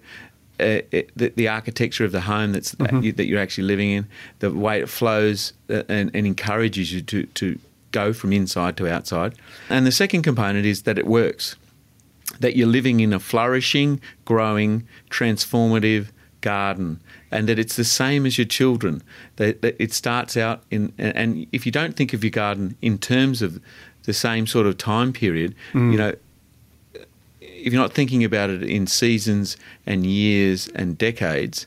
uh, 0.61 0.85
it, 0.91 1.11
the, 1.17 1.33
the, 1.37 1.49
architecture 1.49 2.05
of 2.05 2.13
the 2.13 2.21
home 2.21 2.53
that's 2.53 2.75
mm-hmm. 2.75 2.97
that, 2.97 3.05
you, 3.05 3.13
that, 3.13 3.27
you're 3.27 3.41
actually 3.41 3.65
living 3.65 3.91
in, 3.91 4.07
the 4.41 4.51
way 4.51 4.81
it 4.81 4.91
flows 4.91 5.55
uh, 5.71 5.83
and, 5.89 6.11
and, 6.15 6.27
encourages 6.27 6.93
you 6.93 7.01
to, 7.01 7.25
to 7.27 7.59
go 7.93 8.13
from 8.13 8.31
inside 8.31 8.77
to 8.77 8.87
outside. 8.87 9.35
And 9.71 9.87
the 9.87 9.93
second 9.93 10.23
component 10.23 10.67
is 10.67 10.83
that 10.83 10.99
it 10.99 11.07
works, 11.07 11.57
that 12.41 12.57
you're 12.57 12.69
living 12.69 13.01
in 13.01 13.15
a 13.15 13.19
flourishing, 13.19 14.03
growing, 14.27 14.87
transformative 15.09 16.09
garden 16.43 17.01
and 17.31 17.49
that 17.49 17.59
it's 17.59 17.77
the 17.77 17.85
same 17.85 18.27
as 18.27 18.39
your 18.39 18.47
children. 18.47 19.03
That, 19.37 19.63
that 19.63 19.77
it 19.79 19.93
starts 19.93 20.37
out 20.37 20.63
in, 20.71 20.93
and 20.99 21.47
if 21.53 21.67
you 21.67 21.73
don't 21.73 21.97
think 21.97 22.13
of 22.13 22.25
your 22.25 22.31
garden 22.31 22.77
in 22.83 22.99
terms 22.99 23.43
of 23.43 23.61
the 24.05 24.13
same 24.13 24.47
sort 24.47 24.67
of 24.67 24.79
time 24.79 25.13
period, 25.13 25.55
mm. 25.73 25.93
you 25.93 25.99
know, 25.99 26.15
if 27.41 27.73
you're 27.73 27.83
not 27.83 27.93
thinking 27.93 28.25
about 28.25 28.51
it 28.51 28.63
in 28.63 28.87
seasons 28.87 29.57
and 29.87 30.07
years 30.07 30.69
and 30.69 30.97
decades, 30.97 31.67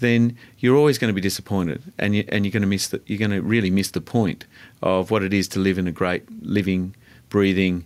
then 0.00 0.36
you're 0.58 0.76
always 0.76 0.98
going 0.98 1.08
to 1.08 1.14
be 1.14 1.20
disappointed, 1.20 1.82
and 1.98 2.14
you, 2.14 2.24
and 2.28 2.44
you're 2.44 2.52
going 2.52 2.62
to 2.62 2.68
miss 2.68 2.88
the, 2.88 3.00
you're 3.06 3.18
going 3.18 3.30
to 3.30 3.40
really 3.40 3.70
miss 3.70 3.90
the 3.90 4.00
point 4.00 4.44
of 4.82 5.10
what 5.10 5.22
it 5.22 5.32
is 5.32 5.48
to 5.48 5.58
live 5.58 5.78
in 5.78 5.86
a 5.88 5.92
great 5.92 6.24
living, 6.42 6.94
breathing, 7.28 7.84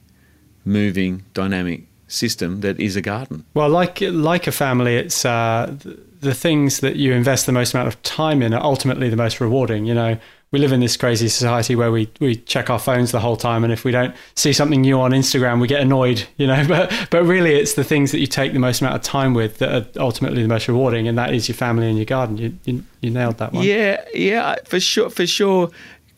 moving, 0.65 1.25
dynamic 1.35 1.85
system 2.09 2.61
that 2.61 2.79
is 2.79 2.97
a 2.97 3.01
garden. 3.01 3.45
Well, 3.55 3.71
like 3.71 4.01
like 4.01 4.47
a 4.47 4.53
family, 4.53 4.97
it's 4.97 5.25
uh, 5.25 5.75
the 6.23 6.35
things 6.35 6.81
that 6.81 6.97
you 6.97 7.13
invest 7.13 7.47
the 7.47 7.53
most 7.53 7.75
amount 7.75 7.89
of 7.89 8.01
time 8.03 8.43
in 8.43 8.55
are 8.55 8.63
ultimately 8.63 9.11
the 9.11 9.17
most 9.17 9.41
rewarding. 9.41 9.87
You 9.87 9.95
know, 9.95 10.19
we 10.53 10.61
live 10.61 10.71
in 10.71 10.79
this 10.79 10.97
crazy 10.97 11.29
society 11.29 11.75
where 11.75 11.91
we, 11.91 12.09
we 12.21 12.37
check 12.37 12.71
our 12.71 12.79
phones 12.79 13.11
the 13.11 13.19
whole 13.19 13.37
time, 13.37 13.65
and 13.65 13.73
if 13.73 13.85
we 13.85 13.91
don't 13.91 14.15
see 14.37 14.53
something 14.53 14.83
new 14.83 15.01
on 15.01 15.11
Instagram, 15.11 15.61
we 15.61 15.67
get 15.67 15.81
annoyed. 15.81 16.25
You 16.37 16.47
know, 16.47 16.65
but 16.69 17.09
but 17.11 17.25
really, 17.25 17.55
it's 17.55 17.75
the 17.75 17.83
things 17.83 18.13
that 18.13 18.21
you 18.21 18.29
take 18.29 18.53
the 18.53 18.61
most 18.61 18.81
amount 18.81 18.95
of 18.95 19.03
time 19.03 19.35
with 19.35 19.59
that 19.59 19.97
are 19.97 20.01
ultimately 20.01 20.43
the 20.43 20.49
most 20.49 20.69
rewarding, 20.69 21.09
and 21.09 21.19
that 21.19 21.35
is 21.35 21.49
your 21.49 21.57
family 21.57 21.89
and 21.89 21.97
your 21.97 22.07
garden. 22.07 22.39
You 22.39 22.57
you, 22.65 22.85
you 23.01 23.11
nailed 23.11 23.39
that 23.39 23.53
one. 23.53 23.65
Yeah, 23.65 24.05
yeah, 24.15 24.57
for 24.65 24.79
sure, 24.79 25.11
for 25.11 25.27
sure 25.27 25.71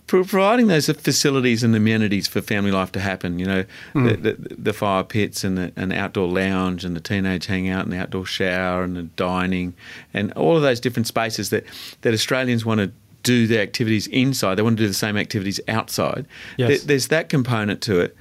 providing 0.07 0.67
those 0.67 0.87
facilities 0.87 1.63
and 1.63 1.75
amenities 1.75 2.27
for 2.29 2.43
family 2.43 2.71
life 2.71 2.93
to 2.93 3.01
happen. 3.01 3.39
You 3.39 3.47
know, 3.47 3.65
mm. 3.95 4.23
the, 4.23 4.33
the, 4.33 4.55
the, 4.55 4.73
fire 4.73 5.03
pits 5.03 5.45
and 5.45 5.57
the 5.57 5.73
an 5.77 5.93
outdoor 5.93 6.29
lounge 6.29 6.85
and 6.85 6.95
the 6.95 7.01
teenage 7.01 7.47
hangout 7.47 7.85
and 7.85 7.93
the 7.93 7.99
outdoor 7.99 8.27
shower 8.27 8.83
and 8.83 8.97
the 8.97 9.05
dining 9.05 9.75
and 10.13 10.33
all 10.33 10.57
of 10.57 10.63
those 10.63 10.81
different 10.81 11.07
spaces 11.07 11.51
that, 11.51 11.65
that 12.03 12.13
Australians 12.13 12.65
want 12.65 12.81
to 12.81 12.93
do 13.23 13.47
their 13.47 13.63
activities 13.63 14.07
inside. 14.09 14.57
They 14.57 14.63
want 14.63 14.77
to 14.77 14.83
do 14.83 14.89
the 14.89 14.95
same 14.95 15.17
activities 15.17 15.59
outside. 15.67 16.27
Yes. 16.59 16.69
There, 16.69 16.79
there's 16.89 17.09
that 17.09 17.29
component 17.29 17.81
to 17.83 18.01
it, 18.01 18.17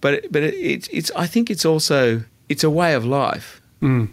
but 0.00 0.30
but 0.30 0.42
it, 0.42 0.54
it's 0.54 0.88
it's 0.88 1.10
I 1.16 1.26
think 1.26 1.50
it's 1.50 1.64
also 1.64 2.22
it's 2.48 2.64
a 2.64 2.70
way 2.70 2.94
of 2.94 3.04
life. 3.04 3.60
Mm. 3.82 4.10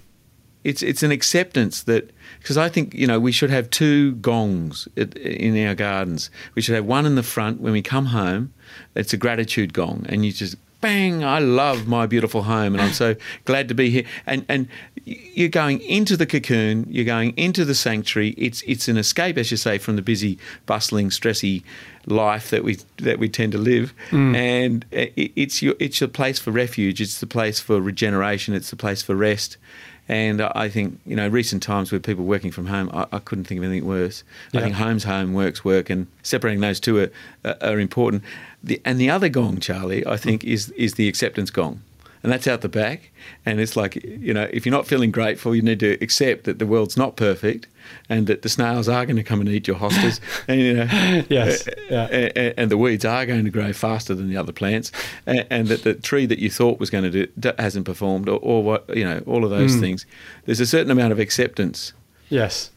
It's 0.64 0.84
it's 0.84 1.04
an 1.04 1.12
acceptance 1.12 1.84
that 1.84 2.12
because 2.40 2.58
I 2.58 2.70
think 2.70 2.94
you 2.94 3.08
know 3.08 3.20
we 3.20 3.32
should 3.32 3.50
have 3.50 3.70
two 3.70 4.14
gongs 4.16 4.88
in 4.96 5.68
our 5.68 5.76
gardens. 5.76 6.30
We 6.56 6.62
should 6.62 6.76
have 6.76 6.86
one 6.86 7.06
in 7.06 7.16
the 7.16 7.24
front 7.24 7.62
when 7.62 7.74
we 7.74 7.82
come 7.82 8.08
home. 8.08 8.54
It's 8.96 9.14
a 9.14 9.18
gratitude 9.18 9.74
gong, 9.74 10.06
and 10.08 10.26
you 10.26 10.32
just 10.32 10.56
bang! 10.82 11.24
I 11.24 11.40
love 11.40 11.88
my 11.88 12.08
beautiful 12.08 12.44
home, 12.44 12.74
and 12.74 12.82
I'm 12.82 12.94
so 12.94 13.16
glad 13.46 13.70
to 13.70 13.74
be 13.74 13.90
here. 13.90 14.04
And 14.26 14.46
and 14.50 14.68
you're 15.06 15.50
going 15.50 15.80
into 15.82 16.18
the 16.18 16.26
cocoon. 16.26 16.86
You're 16.90 17.06
going 17.06 17.32
into 17.38 17.64
the 17.64 17.76
sanctuary. 17.76 18.30
It's 18.38 18.62
it's 18.64 18.88
an 18.88 18.98
escape, 18.98 19.38
as 19.38 19.52
you 19.52 19.58
say, 19.58 19.78
from 19.78 19.96
the 19.96 20.02
busy, 20.02 20.38
bustling, 20.66 21.10
stressy 21.10 21.64
life 22.08 22.50
that 22.50 22.64
we 22.64 22.78
that 22.98 23.20
we 23.20 23.30
tend 23.30 23.52
to 23.54 23.58
live. 23.58 23.94
Mm. 24.10 24.36
And 24.36 24.86
it's 24.92 25.62
your 25.62 25.76
it's 25.80 26.02
your 26.02 26.10
place 26.10 26.40
for 26.40 26.52
refuge. 26.52 27.00
It's 27.00 27.20
the 27.20 27.28
place 27.28 27.60
for 27.60 27.80
regeneration. 27.80 28.54
It's 28.54 28.70
the 28.70 28.76
place 28.76 29.02
for 29.02 29.16
rest. 29.16 29.58
And 30.08 30.42
I 30.42 30.68
think, 30.68 31.00
you 31.06 31.16
know, 31.16 31.28
recent 31.28 31.64
times 31.64 31.92
with 31.92 32.04
people 32.04 32.26
working 32.26 32.52
from 32.52 32.66
home, 32.66 32.90
I, 32.94 33.08
I 33.14 33.20
couldn't 33.20 33.46
think 33.46 33.60
of 33.60 33.64
anything 33.64 33.88
worse. 33.88 34.24
Yeah. 34.52 34.60
I 34.60 34.64
think 34.64 34.76
home's 34.76 35.06
home, 35.06 35.34
work's 35.34 35.64
work, 35.64 35.90
and 35.90 36.08
separating 36.24 36.60
those 36.60 36.80
two 36.80 37.00
are, 37.46 37.56
are 37.62 37.80
important. 37.80 38.24
The, 38.64 38.82
and 38.84 39.00
the 39.00 39.10
other 39.10 39.30
gong, 39.30 39.60
Charlie, 39.60 40.06
I 40.06 40.18
think, 40.18 40.44
is, 40.44 40.70
is 40.72 40.96
the 40.96 41.08
acceptance 41.08 41.50
gong 41.50 41.82
and 42.24 42.32
that's 42.32 42.48
out 42.48 42.62
the 42.62 42.70
back. 42.70 43.12
And 43.46 43.60
it's 43.60 43.76
like, 43.76 43.96
you 43.96 44.34
know, 44.34 44.48
if 44.54 44.66
you're 44.66 44.76
not 44.76 44.86
feeling 44.86 45.12
grateful, 45.12 45.56
you 45.56 45.62
need 45.62 45.80
to 45.80 45.94
accept 46.04 46.44
that 46.44 46.60
the 46.60 46.68
world's 46.68 46.96
not 46.96 47.16
perfect 47.16 47.68
and 48.10 48.28
that 48.28 48.44
the 48.44 48.50
snails 48.50 48.88
are 48.88 49.06
going 49.06 49.16
to 49.16 49.24
come 49.24 49.40
and 49.40 49.50
eat 49.50 49.68
your 49.68 49.78
hostas. 49.78 50.20
and, 50.48 50.62
you 50.62 50.74
know, 50.74 51.24
yes, 51.30 51.68
yeah. 51.90 52.06
and, 52.08 52.54
and, 52.58 52.72
the 52.72 52.78
weeds 52.78 53.06
are 53.06 53.26
going 53.26 53.44
to 53.44 53.50
grow 53.50 53.74
faster 53.74 54.14
than 54.14 54.30
the 54.30 54.38
other 54.38 54.52
plants. 54.52 54.92
And, 55.26 55.46
and, 55.50 55.68
that 55.68 55.84
the 55.84 55.96
tree 55.96 56.26
that 56.28 56.40
you 56.40 56.50
thought 56.50 56.80
was 56.80 56.90
going 56.90 57.12
to 57.12 57.28
do 57.28 57.54
hasn't 57.58 57.86
performed 57.86 58.30
or, 58.30 58.40
or 58.40 58.64
what, 58.64 58.96
you 58.96 59.04
know, 59.04 59.24
all 59.26 59.44
of 59.44 59.50
those 59.50 59.76
mm. 59.76 59.80
things. 59.80 60.06
There's 60.46 60.60
a 60.60 60.68
certain 60.68 60.92
amount 60.92 61.12
of 61.12 61.20
acceptance. 61.20 61.94
Yes. 62.30 62.70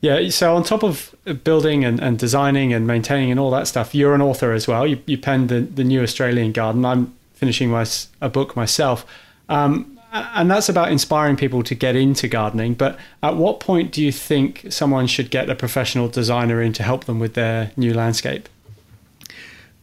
Yeah, 0.00 0.28
so 0.28 0.54
on 0.54 0.64
top 0.64 0.82
of 0.82 1.14
building 1.44 1.82
and, 1.82 1.98
and 1.98 2.18
designing 2.18 2.74
and 2.74 2.86
maintaining 2.86 3.30
and 3.30 3.40
all 3.40 3.50
that 3.52 3.66
stuff, 3.66 3.94
you're 3.94 4.14
an 4.14 4.20
author 4.20 4.52
as 4.52 4.68
well. 4.68 4.86
You, 4.86 5.00
you 5.06 5.16
penned 5.16 5.48
the, 5.48 5.60
the 5.60 5.82
New 5.82 6.02
Australian 6.02 6.52
Garden. 6.52 6.84
I'm 6.84 7.14
finishing 7.34 7.70
my, 7.70 7.86
a 8.20 8.28
book 8.28 8.56
myself. 8.56 9.04
Um, 9.48 9.98
and 10.12 10.50
that's 10.50 10.68
about 10.68 10.92
inspiring 10.92 11.36
people 11.36 11.62
to 11.64 11.74
get 11.74 11.96
into 11.96 12.28
gardening. 12.28 12.74
But 12.74 12.98
at 13.22 13.36
what 13.36 13.58
point 13.58 13.92
do 13.92 14.02
you 14.02 14.12
think 14.12 14.66
someone 14.70 15.08
should 15.08 15.30
get 15.30 15.50
a 15.50 15.54
professional 15.54 16.08
designer 16.08 16.62
in 16.62 16.72
to 16.74 16.82
help 16.82 17.04
them 17.04 17.18
with 17.18 17.34
their 17.34 17.72
new 17.76 17.92
landscape? 17.92 18.48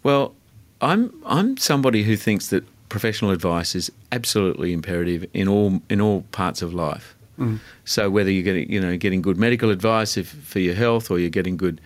Well, 0.04 0.34
I'm 0.80 1.14
I'm 1.26 1.58
somebody 1.58 2.04
who 2.04 2.16
thinks 2.16 2.48
that 2.48 2.64
professional 2.90 3.32
advice 3.32 3.76
is 3.76 3.92
absolutely 4.12 4.74
imperative 4.74 5.30
in 5.34 5.48
all 5.48 5.82
in 5.90 6.00
all 6.00 6.22
parts 6.32 6.62
of 6.62 6.74
life. 6.74 7.14
Mm. 7.38 7.60
So 7.86 8.10
whether 8.10 8.32
you're 8.32 8.44
getting, 8.44 8.72
you 8.72 8.80
know, 8.80 8.98
getting 8.98 9.22
good 9.22 9.38
medical 9.38 9.70
advice 9.70 10.16
if, 10.16 10.28
for 10.30 10.60
your 10.60 10.76
health, 10.76 11.10
or 11.12 11.20
you're 11.20 11.30
getting 11.30 11.58
good, 11.58 11.82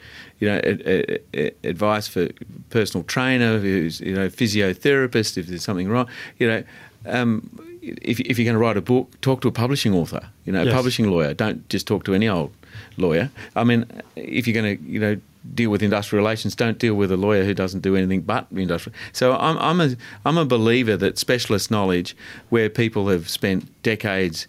you 0.46 0.52
know, 0.52 0.62
a, 0.64 0.74
a, 0.88 1.20
a 1.34 1.52
advice 1.64 2.08
for 2.08 2.30
personal 2.70 3.04
trainer, 3.04 3.58
who's 3.58 4.00
you 4.00 4.14
know, 4.14 4.30
physiotherapist 4.30 5.38
if 5.38 5.48
there's 5.48 5.64
something 5.64 5.90
wrong, 5.90 6.08
you 6.38 6.48
know, 6.48 6.64
um, 7.08 7.50
if, 7.82 8.20
if 8.20 8.38
you're 8.38 8.46
going 8.46 8.54
to 8.54 8.60
write 8.60 8.78
a 8.78 8.82
book, 8.82 9.20
talk 9.22 9.42
to 9.42 9.48
a 9.48 9.52
publishing 9.52 9.94
author, 9.94 10.30
you 10.46 10.54
know, 10.54 10.62
yes. 10.62 10.72
a 10.72 10.76
publishing 10.76 11.10
lawyer. 11.10 11.34
Don't 11.34 11.68
just 11.70 11.88
talk 11.88 12.04
to 12.06 12.14
any 12.14 12.28
old 12.28 12.54
lawyer. 12.98 13.30
I 13.56 13.64
mean, 13.64 13.86
if 14.16 14.48
you're 14.48 14.62
going 14.62 14.78
to, 14.78 14.84
you 14.84 15.00
know, 15.00 15.20
deal 15.54 15.70
with 15.70 15.82
industrial 15.82 16.24
relations, 16.24 16.56
don't 16.56 16.78
deal 16.78 16.96
with 16.96 17.12
a 17.12 17.18
lawyer 17.18 17.44
who 17.44 17.54
doesn't 17.54 17.82
do 17.82 17.96
anything 17.96 18.22
but 18.22 18.48
industrial. 18.52 18.96
So 19.14 19.36
I'm, 19.36 19.58
I'm 19.58 19.82
a 19.82 19.96
I'm 20.26 20.38
a 20.38 20.46
believer 20.46 20.98
that 20.98 21.18
specialist 21.18 21.70
knowledge, 21.72 22.16
where 22.50 22.70
people 22.70 23.08
have 23.10 23.30
spent 23.30 23.70
decades 23.84 24.48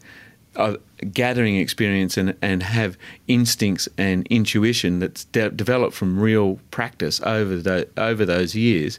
uh, 0.57 0.77
gathering 1.13 1.57
experience 1.57 2.17
and, 2.17 2.35
and 2.43 2.63
have 2.63 2.97
instincts 3.29 3.89
and 3.99 4.27
intuition 4.29 4.99
that's 4.99 5.25
de- 5.27 5.51
developed 5.51 5.95
from 5.95 6.19
real 6.19 6.59
practice 6.71 7.21
over 7.23 7.57
the, 7.57 7.89
over 7.97 8.25
those 8.25 8.55
years. 8.55 8.99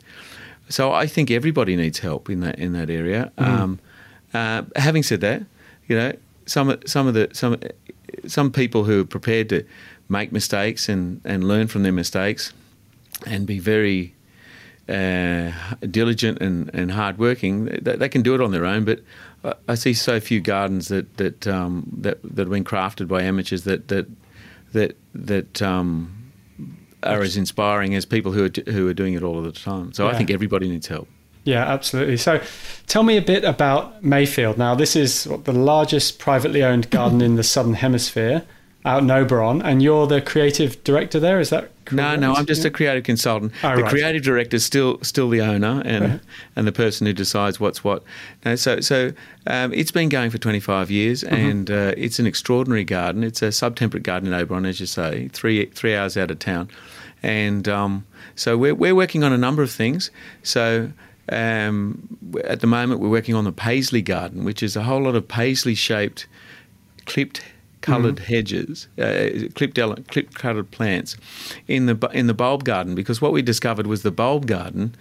So 0.69 0.91
I 0.91 1.07
think 1.07 1.31
everybody 1.31 1.75
needs 1.75 1.99
help 1.99 2.29
in 2.29 2.41
that 2.41 2.59
in 2.59 2.73
that 2.73 2.89
area. 2.89 3.31
Mm. 3.37 3.45
Um, 3.45 3.79
uh, 4.33 4.63
having 4.75 5.03
said 5.03 5.21
that, 5.21 5.43
you 5.87 5.97
know 5.97 6.13
some 6.47 6.77
some 6.85 7.07
of 7.07 7.13
the 7.13 7.29
some 7.33 7.57
some 8.25 8.51
people 8.51 8.85
who 8.85 9.01
are 9.01 9.05
prepared 9.05 9.49
to 9.49 9.63
make 10.09 10.31
mistakes 10.31 10.89
and, 10.89 11.21
and 11.25 11.47
learn 11.47 11.67
from 11.67 11.83
their 11.83 11.91
mistakes 11.91 12.53
and 13.25 13.45
be 13.45 13.59
very 13.59 14.13
uh, 14.89 15.52
diligent 15.89 16.41
and, 16.41 16.69
and 16.73 16.91
hardworking, 16.91 17.65
they, 17.65 17.95
they 17.95 18.10
can 18.10 18.21
do 18.21 18.34
it 18.36 18.41
on 18.41 18.52
their 18.52 18.65
own. 18.65 18.86
But 18.86 19.02
I, 19.43 19.54
I 19.69 19.76
see 19.76 19.93
so 19.93 20.19
few 20.19 20.39
gardens 20.39 20.88
that 20.88 21.17
that 21.17 21.47
um, 21.47 21.88
that 21.97 22.19
that 22.23 22.43
have 22.43 22.50
been 22.50 22.63
crafted 22.63 23.08
by 23.08 23.23
amateurs 23.23 23.63
that 23.63 23.88
that 23.89 24.08
that 24.73 24.95
that 25.13 25.62
um, 25.62 26.32
are 27.04 27.21
as 27.21 27.38
inspiring 27.38 27.95
as 27.95 28.06
people 28.06 28.32
who 28.32 28.45
are 28.45 28.71
who 28.71 28.88
are 28.88 28.93
doing 28.93 29.13
it 29.13 29.23
all 29.23 29.38
of 29.38 29.43
the 29.43 29.52
time. 29.52 29.93
So 29.93 30.08
I 30.08 30.15
think 30.15 30.32
everybody 30.32 30.67
needs 30.67 30.88
help. 30.88 31.08
Yeah, 31.43 31.63
absolutely. 31.63 32.17
So 32.17 32.41
tell 32.88 33.04
me 33.04 33.15
a 33.15 33.21
bit 33.21 33.45
about 33.45 34.04
Mayfield. 34.04 34.58
Now, 34.58 34.76
this 34.76 34.97
is 34.97 35.23
the 35.23 35.54
largest 35.54 36.19
privately 36.19 36.62
owned 36.62 36.89
garden 36.89 37.21
in 37.21 37.36
the 37.36 37.43
Southern 37.43 37.76
Hemisphere 37.76 38.43
out 38.84 39.04
in 39.04 39.10
Oberon, 39.10 39.62
and 39.62 39.82
you're 39.82 40.08
the 40.08 40.21
creative 40.21 40.84
director 40.84 41.21
there. 41.21 41.39
Is 41.39 41.50
that? 41.52 41.71
No, 41.91 42.15
no, 42.15 42.34
I'm 42.36 42.45
just 42.45 42.65
a 42.65 42.69
creative 42.71 43.04
consultant. 43.04 43.52
Oh, 43.63 43.76
the 43.76 43.84
right. 43.84 43.89
creative 43.89 44.23
director 44.23 44.56
is 44.58 44.65
still 44.65 45.00
still 45.04 45.30
the 45.30 45.41
owner 45.41 45.82
and 45.86 46.04
Right. 46.06 46.19
and 46.56 46.67
the 46.67 46.71
person 46.71 47.08
who 47.08 47.13
decides 47.13 47.60
what's 47.60 47.84
what. 47.84 48.04
No, 48.45 48.56
so 48.56 48.80
so 48.82 49.13
um, 49.47 49.73
it's 49.73 49.91
been 49.91 50.10
going 50.10 50.30
for 50.30 50.38
25 50.38 50.89
years, 50.91 51.23
Mm-hmm. 51.23 51.36
and 51.36 51.71
uh, 51.71 51.93
it's 51.97 52.19
an 52.19 52.28
extraordinary 52.28 52.84
garden. 52.84 53.23
It's 53.23 53.41
a 53.41 53.47
subtemperate 53.47 54.04
garden 54.04 54.28
in 54.32 54.39
Oberon, 54.39 54.65
as 54.65 54.80
you 54.80 54.86
say, 54.86 55.28
three 55.30 55.65
three 55.67 55.95
hours 55.95 56.17
out 56.17 56.32
of 56.32 56.39
town, 56.39 56.69
and 57.23 57.67
um, 57.67 58.06
so 58.36 58.58
we're 58.58 58.76
we're 58.76 58.95
working 58.95 59.23
on 59.23 59.32
a 59.34 59.38
number 59.38 59.62
of 59.63 59.71
things. 59.71 60.12
So. 60.43 60.91
Um, 61.30 62.08
at 62.45 62.62
the 62.62 62.67
moment, 62.67 63.02
we're 63.02 63.10
working 63.10 63.36
on 63.36 63.43
the 63.43 63.52
Paisley 63.52 64.02
Garden, 64.02 64.45
which 64.45 64.63
is 64.63 64.78
a 64.78 64.84
whole 64.84 65.02
lot 65.02 65.13
of 65.13 65.28
paisley-shaped, 65.28 66.26
clipped 67.06 67.41
coloured 67.81 68.19
hedges, 68.19 68.87
uh, 68.97 69.29
clipped 69.55 69.77
ele- 69.77 69.97
clipped 70.07 70.33
coloured 70.35 70.71
plants 70.71 71.15
in 71.67 71.85
the 71.85 72.09
in 72.13 72.27
the 72.27 72.33
bulb 72.33 72.63
garden 72.63 72.95
because 72.95 73.21
what 73.21 73.31
we 73.31 73.41
discovered 73.41 73.87
was 73.87 74.01
the 74.01 74.11
bulb 74.11 74.45
garden 74.47 74.95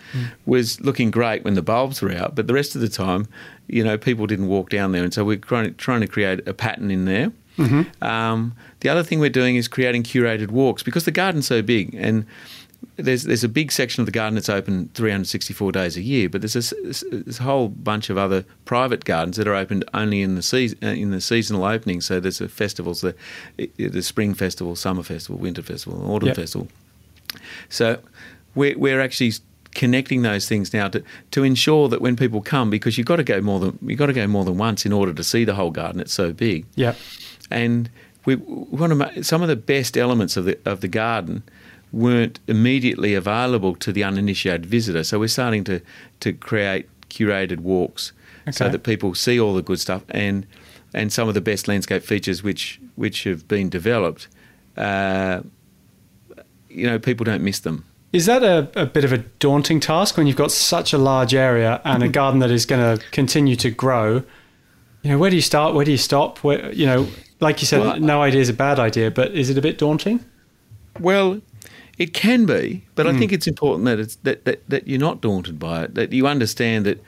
was 0.45 0.81
looking 0.81 1.11
great 1.11 1.43
when 1.45 1.55
the 1.55 1.63
bulbs 1.63 2.03
were 2.03 2.13
out, 2.13 2.35
but 2.35 2.47
the 2.47 2.55
rest 2.55 2.75
of 2.75 2.81
the 2.81 2.89
time, 2.89 3.27
you 3.67 3.83
know, 3.83 3.97
people 3.99 4.27
didn't 4.27 4.49
walk 4.49 4.69
down 4.71 4.93
there, 4.93 5.03
and 5.05 5.13
so 5.15 5.25
we're 5.25 5.37
trying, 5.37 5.75
trying 5.77 6.01
to 6.03 6.07
create 6.07 6.47
a 6.47 6.53
pattern 6.55 6.91
in 6.91 7.05
there. 7.07 7.33
Um, 8.03 8.53
the 8.81 8.91
other 8.91 9.03
thing 9.03 9.19
we're 9.19 9.31
doing 9.31 9.57
is 9.57 9.67
creating 9.67 10.03
curated 10.03 10.51
walks 10.51 10.83
because 10.83 11.05
the 11.07 11.11
garden's 11.11 11.47
so 11.47 11.63
big 11.63 11.95
and 11.95 12.27
there's 12.97 13.25
there's 13.25 13.45
a 13.45 13.49
big 13.49 13.71
section 13.73 14.01
of 14.01 14.07
the 14.07 14.13
garden 14.13 14.35
that's 14.37 14.49
open 14.49 14.89
364 14.95 15.73
days 15.73 15.97
a 15.97 16.03
year, 16.03 16.29
but 16.31 16.41
there's 16.41 16.73
a, 16.73 17.29
a 17.29 17.43
whole 17.43 17.69
bunch 17.69 18.09
of 18.11 18.17
other 18.17 18.45
private 18.65 19.05
gardens 19.05 19.37
that 19.37 19.47
are 19.47 19.55
opened 19.55 19.85
only 19.93 20.23
in 20.23 20.35
the 20.35 20.43
season 20.43 20.79
uh, 20.83 20.87
in 20.89 21.11
the 21.11 21.21
seasonal 21.21 21.65
opening. 21.65 22.01
So 22.01 22.21
there's 22.21 22.39
the 22.39 22.49
festivals, 22.49 23.03
the 23.03 23.15
the 23.77 24.03
spring 24.03 24.35
festival, 24.35 24.77
summer 24.77 25.03
festival, 25.03 25.39
winter 25.39 25.63
festival, 25.63 26.11
autumn 26.11 26.29
Yep. 26.29 26.37
festival. 26.37 26.69
So 27.69 27.99
we're 28.55 28.79
we're 28.79 29.01
actually 29.01 29.33
connecting 29.75 30.23
those 30.23 30.49
things 30.49 30.73
now 30.73 30.89
to, 30.89 31.03
to 31.33 31.43
ensure 31.45 31.87
that 31.91 32.01
when 32.01 32.17
people 32.17 32.41
come, 32.41 32.71
because 32.71 32.97
you've 32.97 33.07
got 33.07 33.17
to 33.17 33.25
go 33.25 33.43
more 33.43 33.61
than 33.61 33.79
you've 33.83 33.99
got 33.99 34.07
to 34.07 34.15
go 34.15 34.27
more 34.27 34.45
than 34.45 34.57
once 34.57 34.87
in 34.87 34.93
order 34.93 35.13
to 35.13 35.23
see 35.23 35.45
the 35.45 35.55
whole 35.55 35.71
garden. 35.71 36.01
It's 36.01 36.15
so 36.15 36.33
big 36.33 36.65
Yeah. 36.77 36.95
and 37.51 37.91
we, 38.25 38.37
we 38.37 38.79
want 38.79 38.91
to 38.91 38.95
make 38.97 39.25
some 39.25 39.43
of 39.43 39.49
the 39.49 39.57
best 39.57 39.97
elements 39.99 40.37
of 40.39 40.47
the 40.47 40.59
of 40.65 40.81
the 40.81 40.89
garden 40.89 41.43
weren't 41.93 42.41
immediately 42.47 43.15
available 43.15 43.75
to 43.77 43.93
the 43.93 44.05
uninitiated 44.05 44.67
visitor. 44.67 45.05
So 45.05 45.19
we're 45.19 45.29
starting 45.29 45.65
to 45.65 45.81
to 46.21 46.33
create 46.33 46.89
curated 47.09 47.61
walks 47.61 48.13
so 48.51 48.69
that 48.69 48.83
people 48.83 49.15
see 49.15 49.41
all 49.41 49.55
the 49.55 49.63
good 49.63 49.81
stuff 49.81 50.03
and 50.11 50.47
and 50.95 51.13
some 51.13 51.29
of 51.29 51.35
the 51.35 51.41
best 51.41 51.69
landscape 51.69 52.03
features 52.03 52.43
which 52.43 52.81
which 52.97 53.25
have 53.25 53.47
been 53.49 53.69
developed. 53.69 54.29
Uh, 54.77 55.43
you 56.69 56.87
know, 56.87 56.99
people 56.99 57.25
don't 57.25 57.43
miss 57.43 57.61
them. 57.61 57.85
Is 58.13 58.27
that 58.27 58.43
a, 58.43 58.69
a 58.81 58.87
bit 58.87 59.05
of 59.05 59.13
a 59.13 59.19
daunting 59.19 59.81
task 59.81 60.17
when 60.17 60.27
you've 60.27 60.37
got 60.37 60.53
such 60.53 60.93
a 60.93 60.99
large 60.99 61.35
area 61.35 61.81
and 61.85 62.03
a 62.03 62.09
garden 62.09 62.41
that 62.41 62.51
is 62.51 62.65
going 62.65 62.99
to 62.99 63.05
continue 63.11 63.57
to 63.57 63.71
grow? 63.71 64.23
You 65.03 65.11
know, 65.11 65.19
where 65.19 65.31
do 65.31 65.37
you 65.37 65.43
start? 65.43 65.75
Where 65.75 65.85
do 65.85 65.91
you 65.91 65.99
stop? 65.99 66.39
Where, 66.39 66.73
you 66.73 66.87
know, 66.87 67.09
like 67.41 67.61
you 67.61 67.67
said, 67.67 67.81
Well, 67.81 68.01
no 68.01 68.23
idea 68.23 68.41
is 68.41 68.49
a 68.49 68.55
bad 68.55 68.79
idea, 68.79 69.11
but 69.11 69.33
is 69.33 69.51
it 69.51 69.59
a 69.59 69.61
bit 69.61 69.77
daunting? 69.77 70.25
Well, 70.99 71.41
it 71.99 72.13
can 72.13 72.45
be, 72.45 72.85
but 72.95 73.07
I 73.07 73.13
hmm. 73.13 73.19
think 73.19 73.33
it's 73.33 73.47
important 73.47 73.87
that 73.87 73.99
it's 73.99 74.17
that, 74.17 74.45
that, 74.45 74.69
that 74.69 74.87
you're 74.87 75.01
not 75.01 75.21
daunted 75.21 75.59
by 75.59 75.85
it. 75.85 75.95
That 75.95 76.13
you 76.13 76.27
understand 76.27 76.85
that 76.85 77.03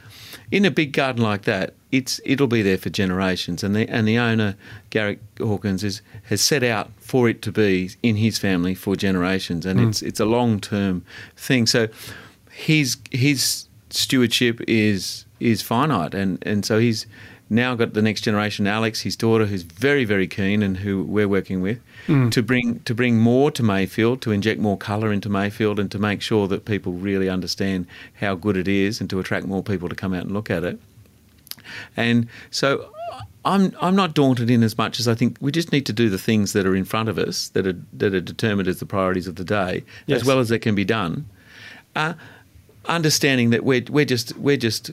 in 0.50 0.64
a 0.64 0.70
big 0.70 0.92
garden 0.92 1.22
like 1.22 1.42
that, 1.42 1.74
it's 1.92 2.20
it'll 2.24 2.46
be 2.46 2.62
there 2.62 2.78
for 2.78 2.88
generations, 2.88 3.62
and 3.62 3.76
the 3.76 3.86
and 3.88 4.08
the 4.08 4.18
owner 4.18 4.56
Garrick 4.90 5.20
Hawkins 5.38 5.84
is 5.84 6.00
has 6.24 6.40
set 6.40 6.62
out 6.62 6.90
for 6.98 7.28
it 7.28 7.42
to 7.42 7.52
be 7.52 7.90
in 8.02 8.16
his 8.16 8.38
family 8.38 8.74
for 8.74 8.96
generations, 8.96 9.66
and 9.66 9.78
hmm. 9.78 9.88
it's 9.88 10.00
it's 10.00 10.20
a 10.20 10.26
long 10.26 10.58
term 10.58 11.04
thing. 11.36 11.66
So 11.66 11.88
his 12.50 12.96
his 13.10 13.66
stewardship 13.90 14.60
is 14.66 15.26
is 15.38 15.60
finite, 15.60 16.14
and 16.14 16.38
and 16.46 16.64
so 16.64 16.78
he's 16.78 17.06
now 17.50 17.74
got 17.74 17.94
the 17.94 18.02
next 18.02 18.20
generation, 18.22 18.66
Alex, 18.66 19.00
his 19.02 19.16
daughter, 19.16 19.46
who's 19.46 19.62
very 19.62 20.04
very 20.04 20.26
keen, 20.26 20.62
and 20.62 20.78
who 20.78 21.02
we're 21.02 21.28
working 21.28 21.60
with 21.62 21.78
to 22.30 22.42
bring 22.42 22.80
to 22.80 22.94
bring 22.94 23.18
more 23.18 23.50
to 23.50 23.62
Mayfield, 23.62 24.22
to 24.22 24.32
inject 24.32 24.60
more 24.60 24.76
colour 24.78 25.12
into 25.12 25.28
Mayfield, 25.28 25.78
and 25.78 25.90
to 25.90 25.98
make 25.98 26.22
sure 26.22 26.48
that 26.48 26.64
people 26.64 26.92
really 26.94 27.28
understand 27.28 27.86
how 28.20 28.34
good 28.34 28.56
it 28.56 28.68
is, 28.68 29.00
and 29.00 29.08
to 29.10 29.18
attract 29.20 29.46
more 29.46 29.62
people 29.62 29.88
to 29.88 29.94
come 29.94 30.14
out 30.14 30.22
and 30.24 30.32
look 30.32 30.50
at 30.50 30.64
it. 30.64 30.78
And 31.96 32.28
so 32.50 32.90
I'm 33.44 33.74
I'm 33.80 33.94
not 33.96 34.14
daunted 34.14 34.50
in 34.50 34.62
as 34.62 34.76
much 34.78 34.98
as 35.00 35.06
I 35.08 35.14
think 35.14 35.36
we 35.40 35.52
just 35.52 35.70
need 35.72 35.86
to 35.86 35.92
do 35.92 36.08
the 36.08 36.18
things 36.18 36.52
that 36.54 36.66
are 36.66 36.74
in 36.76 36.84
front 36.84 37.08
of 37.08 37.18
us 37.18 37.48
that 37.50 37.66
are 37.66 37.76
that 37.94 38.14
are 38.14 38.20
determined 38.20 38.68
as 38.68 38.78
the 38.80 38.86
priorities 38.86 39.26
of 39.26 39.36
the 39.36 39.44
day, 39.44 39.84
Yes. 40.06 40.20
as 40.22 40.26
well 40.26 40.38
as 40.38 40.48
they 40.48 40.58
can 40.58 40.74
be 40.74 40.84
done. 40.84 41.26
Uh, 41.96 42.14
understanding 42.86 43.50
that 43.50 43.64
we're 43.64 43.84
we're 43.90 44.04
just 44.04 44.36
we're 44.38 44.56
just 44.56 44.90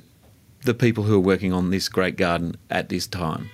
the 0.65 0.73
people 0.73 1.03
who 1.03 1.15
are 1.15 1.19
working 1.19 1.53
on 1.53 1.69
this 1.69 1.89
great 1.89 2.17
garden 2.17 2.57
at 2.69 2.89
this 2.89 3.07
time. 3.07 3.49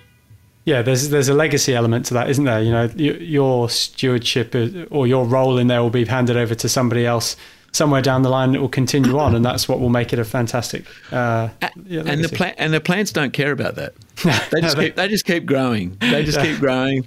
Yeah, 0.64 0.82
there's 0.82 1.08
there's 1.08 1.28
a 1.28 1.34
legacy 1.34 1.74
element 1.74 2.06
to 2.06 2.14
that, 2.14 2.30
isn't 2.30 2.44
there? 2.44 2.62
You 2.62 2.70
know, 2.70 2.86
y- 2.96 3.18
your 3.20 3.68
stewardship 3.68 4.54
uh, 4.54 4.84
or 4.90 5.06
your 5.06 5.24
role 5.24 5.58
in 5.58 5.66
there 5.66 5.82
will 5.82 5.90
be 5.90 6.04
handed 6.04 6.36
over 6.36 6.54
to 6.54 6.68
somebody 6.68 7.04
else 7.04 7.36
somewhere 7.72 8.02
down 8.02 8.22
the 8.22 8.28
line. 8.28 8.54
It 8.54 8.60
will 8.60 8.68
continue 8.68 9.18
on, 9.18 9.34
and 9.34 9.44
that's 9.44 9.68
what 9.68 9.80
will 9.80 9.88
make 9.88 10.12
it 10.12 10.18
a 10.18 10.24
fantastic. 10.24 10.84
Uh, 11.10 11.48
yeah, 11.84 12.02
and 12.06 12.22
the 12.22 12.28
plant 12.28 12.56
and 12.58 12.72
the 12.72 12.80
plants 12.80 13.12
don't 13.12 13.32
care 13.32 13.52
about 13.52 13.74
that. 13.76 13.94
They 14.52 14.60
just 14.60 14.76
keep, 14.76 14.94
they 14.94 15.08
just 15.08 15.24
keep 15.24 15.46
growing. 15.46 15.96
They 15.98 16.22
just 16.22 16.40
keep 16.40 16.58
growing. 16.58 17.06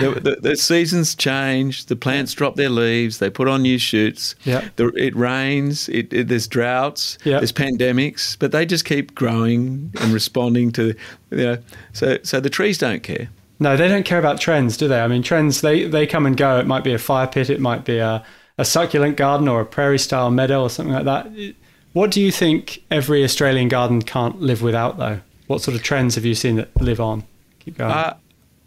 The, 0.00 0.20
the, 0.22 0.36
the 0.40 0.56
seasons 0.56 1.14
change. 1.14 1.86
The 1.86 1.96
plants 1.96 2.34
drop 2.34 2.54
their 2.54 2.68
leaves. 2.68 3.18
They 3.18 3.30
put 3.30 3.48
on 3.48 3.62
new 3.62 3.78
shoots. 3.78 4.36
Yeah. 4.44 4.68
The, 4.76 4.88
it 4.88 5.16
rains. 5.16 5.88
It, 5.88 6.12
it, 6.12 6.28
there's 6.28 6.46
droughts. 6.46 7.18
There's 7.24 7.52
pandemics. 7.52 8.38
But 8.38 8.52
they 8.52 8.66
just 8.66 8.84
keep 8.84 9.14
growing 9.14 9.92
and 10.00 10.12
responding 10.12 10.70
to, 10.72 10.94
you 11.30 11.36
know. 11.36 11.58
So 11.94 12.18
so 12.22 12.38
the 12.38 12.50
trees 12.50 12.78
don't 12.78 13.02
care. 13.02 13.30
No, 13.58 13.76
they 13.76 13.88
don't 13.88 14.04
care 14.04 14.18
about 14.18 14.40
trends, 14.40 14.76
do 14.76 14.88
they? 14.88 15.00
I 15.00 15.08
mean, 15.08 15.22
trends 15.22 15.62
they 15.62 15.84
they 15.84 16.06
come 16.06 16.26
and 16.26 16.36
go. 16.36 16.58
It 16.58 16.66
might 16.66 16.84
be 16.84 16.92
a 16.92 16.98
fire 16.98 17.26
pit, 17.26 17.48
it 17.48 17.60
might 17.60 17.84
be 17.84 17.98
a, 17.98 18.24
a 18.58 18.64
succulent 18.64 19.16
garden 19.16 19.48
or 19.48 19.60
a 19.60 19.66
prairie 19.66 19.98
style 19.98 20.30
meadow 20.30 20.62
or 20.62 20.70
something 20.70 20.94
like 20.94 21.04
that. 21.04 21.54
What 21.92 22.10
do 22.10 22.20
you 22.20 22.32
think 22.32 22.82
every 22.90 23.22
Australian 23.24 23.68
garden 23.68 24.02
can't 24.02 24.40
live 24.40 24.62
without, 24.62 24.98
though? 24.98 25.20
What 25.46 25.60
sort 25.60 25.76
of 25.76 25.82
trends 25.82 26.14
have 26.14 26.24
you 26.24 26.34
seen 26.34 26.56
that 26.56 26.74
live 26.80 27.00
on? 27.00 27.24
Keep 27.60 27.78
going. 27.78 27.90
Uh, 27.90 28.16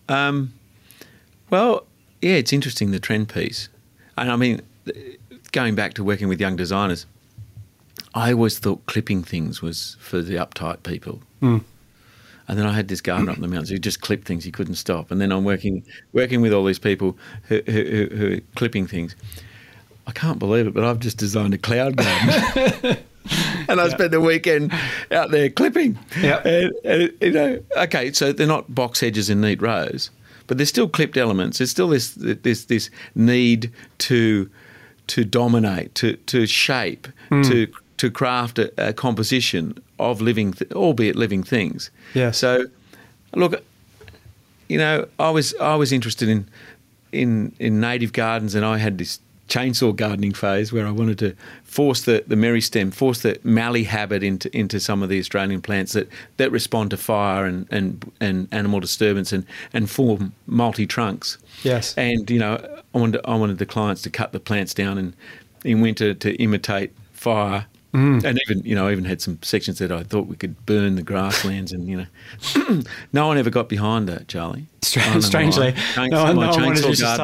um, 0.10 0.54
well, 1.50 1.86
yeah, 2.22 2.34
it's 2.34 2.54
interesting 2.54 2.92
the 2.92 3.00
trend 3.00 3.30
piece, 3.30 3.70
and 4.18 4.32
I 4.32 4.36
mean, 4.36 4.62
going 5.52 5.76
back 5.76 5.94
to 5.96 6.04
working 6.04 6.28
with 6.28 6.40
young 6.40 6.56
designers, 6.56 7.06
I 8.14 8.34
always 8.34 8.60
thought 8.60 8.86
clipping 8.86 9.24
things 9.24 9.62
was 9.62 9.98
for 10.00 10.22
the 10.22 10.36
uptight 10.36 10.84
people. 10.84 11.22
Mm. 11.42 11.64
And 12.48 12.60
then 12.60 12.66
I 12.68 12.74
had 12.74 12.88
this 12.88 13.02
gardener 13.02 13.32
up 13.32 13.38
in 13.38 13.42
the 13.42 13.48
mountains 13.48 13.70
who 13.70 13.80
just 13.80 14.02
clipped 14.02 14.28
things; 14.28 14.44
he 14.44 14.52
couldn't 14.52 14.76
stop. 14.76 15.10
And 15.10 15.20
then 15.20 15.32
I'm 15.32 15.44
working 15.44 15.84
working 16.14 16.42
with 16.42 16.54
all 16.54 16.64
these 16.64 16.80
people 16.80 17.18
who, 17.48 17.62
who, 17.66 17.84
who, 17.84 18.16
who 18.16 18.34
are 18.36 18.42
clipping 18.56 18.86
things. 18.86 19.16
I 20.08 20.12
can't 20.12 20.40
believe 20.40 20.68
it, 20.68 20.74
but 20.74 20.84
I've 20.84 21.00
just 21.00 21.18
designed 21.18 21.54
a 21.54 21.58
cloud 21.58 21.98
garden. 21.98 22.98
and 23.68 23.82
I 23.82 23.90
spent 23.90 24.12
the 24.12 24.22
weekend 24.22 24.72
out 25.12 25.32
there 25.32 25.50
clipping. 25.50 25.98
Yeah. 26.20 26.42
And, 26.46 26.74
and, 26.84 27.14
you 27.22 27.32
know, 27.32 27.64
okay, 27.78 28.12
so 28.12 28.32
they're 28.32 28.48
not 28.48 28.74
box 28.74 29.00
hedges 29.00 29.30
in 29.30 29.42
neat 29.42 29.62
rows, 29.62 30.12
but 30.48 30.58
there's 30.58 30.70
still 30.70 30.88
clipped 30.88 31.18
elements. 31.18 31.58
There's 31.58 31.72
still 31.72 31.90
this 31.90 32.14
this 32.16 32.66
this 32.66 32.90
need 33.16 33.72
to 34.00 34.50
to 35.08 35.24
dominate, 35.24 35.96
to 35.96 36.18
to 36.18 36.46
shape, 36.46 37.08
hmm. 37.30 37.42
to 37.44 37.68
to 37.98 38.12
craft 38.12 38.60
a, 38.60 38.72
a 38.78 38.94
composition 38.94 39.78
of 40.00 40.22
living, 40.22 40.54
th- 40.54 40.72
albeit 40.74 41.16
living 41.16 41.44
things. 41.44 41.90
Yeah. 42.14 42.32
So, 42.32 42.66
look, 43.34 43.64
you 44.68 44.78
know, 44.78 45.08
I 45.20 45.30
was 45.30 45.56
I 45.56 45.76
was 45.76 45.92
interested 45.92 46.30
in 46.30 46.48
in 47.12 47.54
in 47.60 47.80
native 47.80 48.14
gardens, 48.14 48.56
and 48.56 48.66
I 48.66 48.78
had 48.78 48.98
this 48.98 49.20
chainsaw 49.48 49.96
gardening 49.96 50.34
phase 50.34 50.74
where 50.74 50.88
I 50.88 50.92
wanted 50.92 51.20
to 51.20 51.36
force 51.64 52.02
the, 52.04 52.24
the 52.26 52.36
meristem, 52.36 52.94
force 52.94 53.22
the 53.22 53.40
mallee 53.44 53.84
habit 53.84 54.24
into 54.24 54.56
into 54.56 54.80
some 54.80 55.04
of 55.04 55.10
the 55.10 55.20
Australian 55.20 55.62
plants 55.62 55.94
that, 55.94 56.10
that 56.38 56.52
respond 56.52 56.90
to 56.92 56.98
fire 56.98 57.46
and, 57.46 57.68
and, 57.72 58.12
and 58.20 58.48
animal 58.52 58.80
disturbance 58.80 59.32
and, 59.32 59.46
and 59.74 59.90
form 59.90 60.34
multi 60.48 60.88
trunks. 60.88 61.38
Yes. 61.64 61.94
And 61.98 62.30
you 62.30 62.40
know, 62.40 62.82
I 62.94 62.98
wanted 62.98 63.22
I 63.26 63.36
wanted 63.36 63.60
the 63.60 63.66
clients 63.66 64.02
to 64.04 64.10
cut 64.10 64.32
the 64.32 64.40
plants 64.40 64.74
down 64.74 64.98
and 64.98 65.14
in 65.64 65.82
winter 65.82 66.14
to 66.14 66.36
imitate 66.36 66.94
fire. 67.14 67.66
Mm. 67.96 68.24
And 68.26 68.40
even 68.48 68.66
you 68.66 68.76
know, 68.76 68.88
I 68.88 68.92
even 68.92 69.06
had 69.06 69.22
some 69.22 69.40
sections 69.42 69.78
that 69.80 69.92
I 69.92 70.04
thought 70.04 70.28
we 70.28 70.36
could 70.36 70.66
burn 70.66 70.96
the 70.96 71.02
grasslands, 71.02 71.72
and 71.72 71.88
you 71.88 71.98
know, 71.98 72.82
no 73.14 73.28
one 73.28 73.38
ever 73.38 73.50
got 73.50 73.70
behind 73.70 74.10
that, 74.10 74.28
Charlie. 74.28 74.66
Strange, 74.82 75.24
strangely, 75.24 75.74
no, 75.98 76.24
one- 76.24 76.36
no 76.36 76.50
one 76.50 76.64
wanted 76.64 76.84
to 76.84 76.96
start 76.96 77.20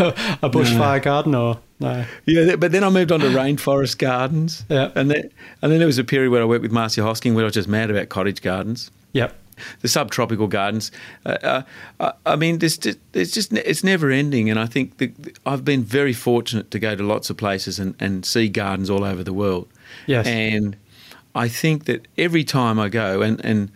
a, 0.00 0.46
a 0.46 0.50
bushfire 0.50 1.02
garden 1.02 1.34
or 1.34 1.58
no. 1.80 2.04
Yeah, 2.26 2.56
but 2.56 2.72
then 2.72 2.84
I 2.84 2.88
moved 2.90 3.10
on 3.12 3.20
to 3.20 3.26
rainforest 3.42 3.98
gardens. 3.98 4.64
Yeah. 4.68 4.92
And 4.94 5.10
then, 5.10 5.30
and 5.60 5.72
then 5.72 5.78
there 5.78 5.86
was 5.86 5.98
a 5.98 6.04
period 6.04 6.30
where 6.30 6.40
I 6.42 6.44
worked 6.44 6.62
with 6.62 6.72
Marcia 6.72 7.00
Hosking 7.02 7.34
where 7.34 7.44
I 7.44 7.46
was 7.46 7.54
just 7.54 7.68
mad 7.68 7.90
about 7.90 8.08
cottage 8.08 8.40
gardens, 8.42 8.90
Yep. 9.12 9.34
the 9.80 9.88
subtropical 9.88 10.46
gardens. 10.46 10.90
Uh, 11.26 11.36
uh, 11.42 11.62
I- 12.00 12.12
I 12.32 12.36
mean, 12.36 12.58
there's 12.60 12.78
just, 12.78 12.98
it's 13.12 13.32
just 13.32 13.52
it's 13.52 13.82
never 13.84 14.10
ending. 14.10 14.48
And 14.48 14.58
I 14.58 14.66
think 14.66 14.96
the, 14.98 15.12
I've 15.44 15.64
been 15.64 15.82
very 15.84 16.12
fortunate 16.14 16.70
to 16.70 16.78
go 16.78 16.94
to 16.96 17.02
lots 17.02 17.28
of 17.28 17.36
places 17.36 17.78
and, 17.78 17.94
and 18.00 18.24
see 18.24 18.48
gardens 18.48 18.88
all 18.88 19.04
over 19.04 19.22
the 19.24 19.32
world. 19.34 19.68
Yes. 20.06 20.26
And 20.26 20.76
I 21.34 21.48
think 21.48 21.84
that 21.86 22.06
every 22.18 22.44
time 22.44 22.78
I 22.78 22.88
go, 22.88 23.22
and, 23.22 23.42
and 23.44 23.70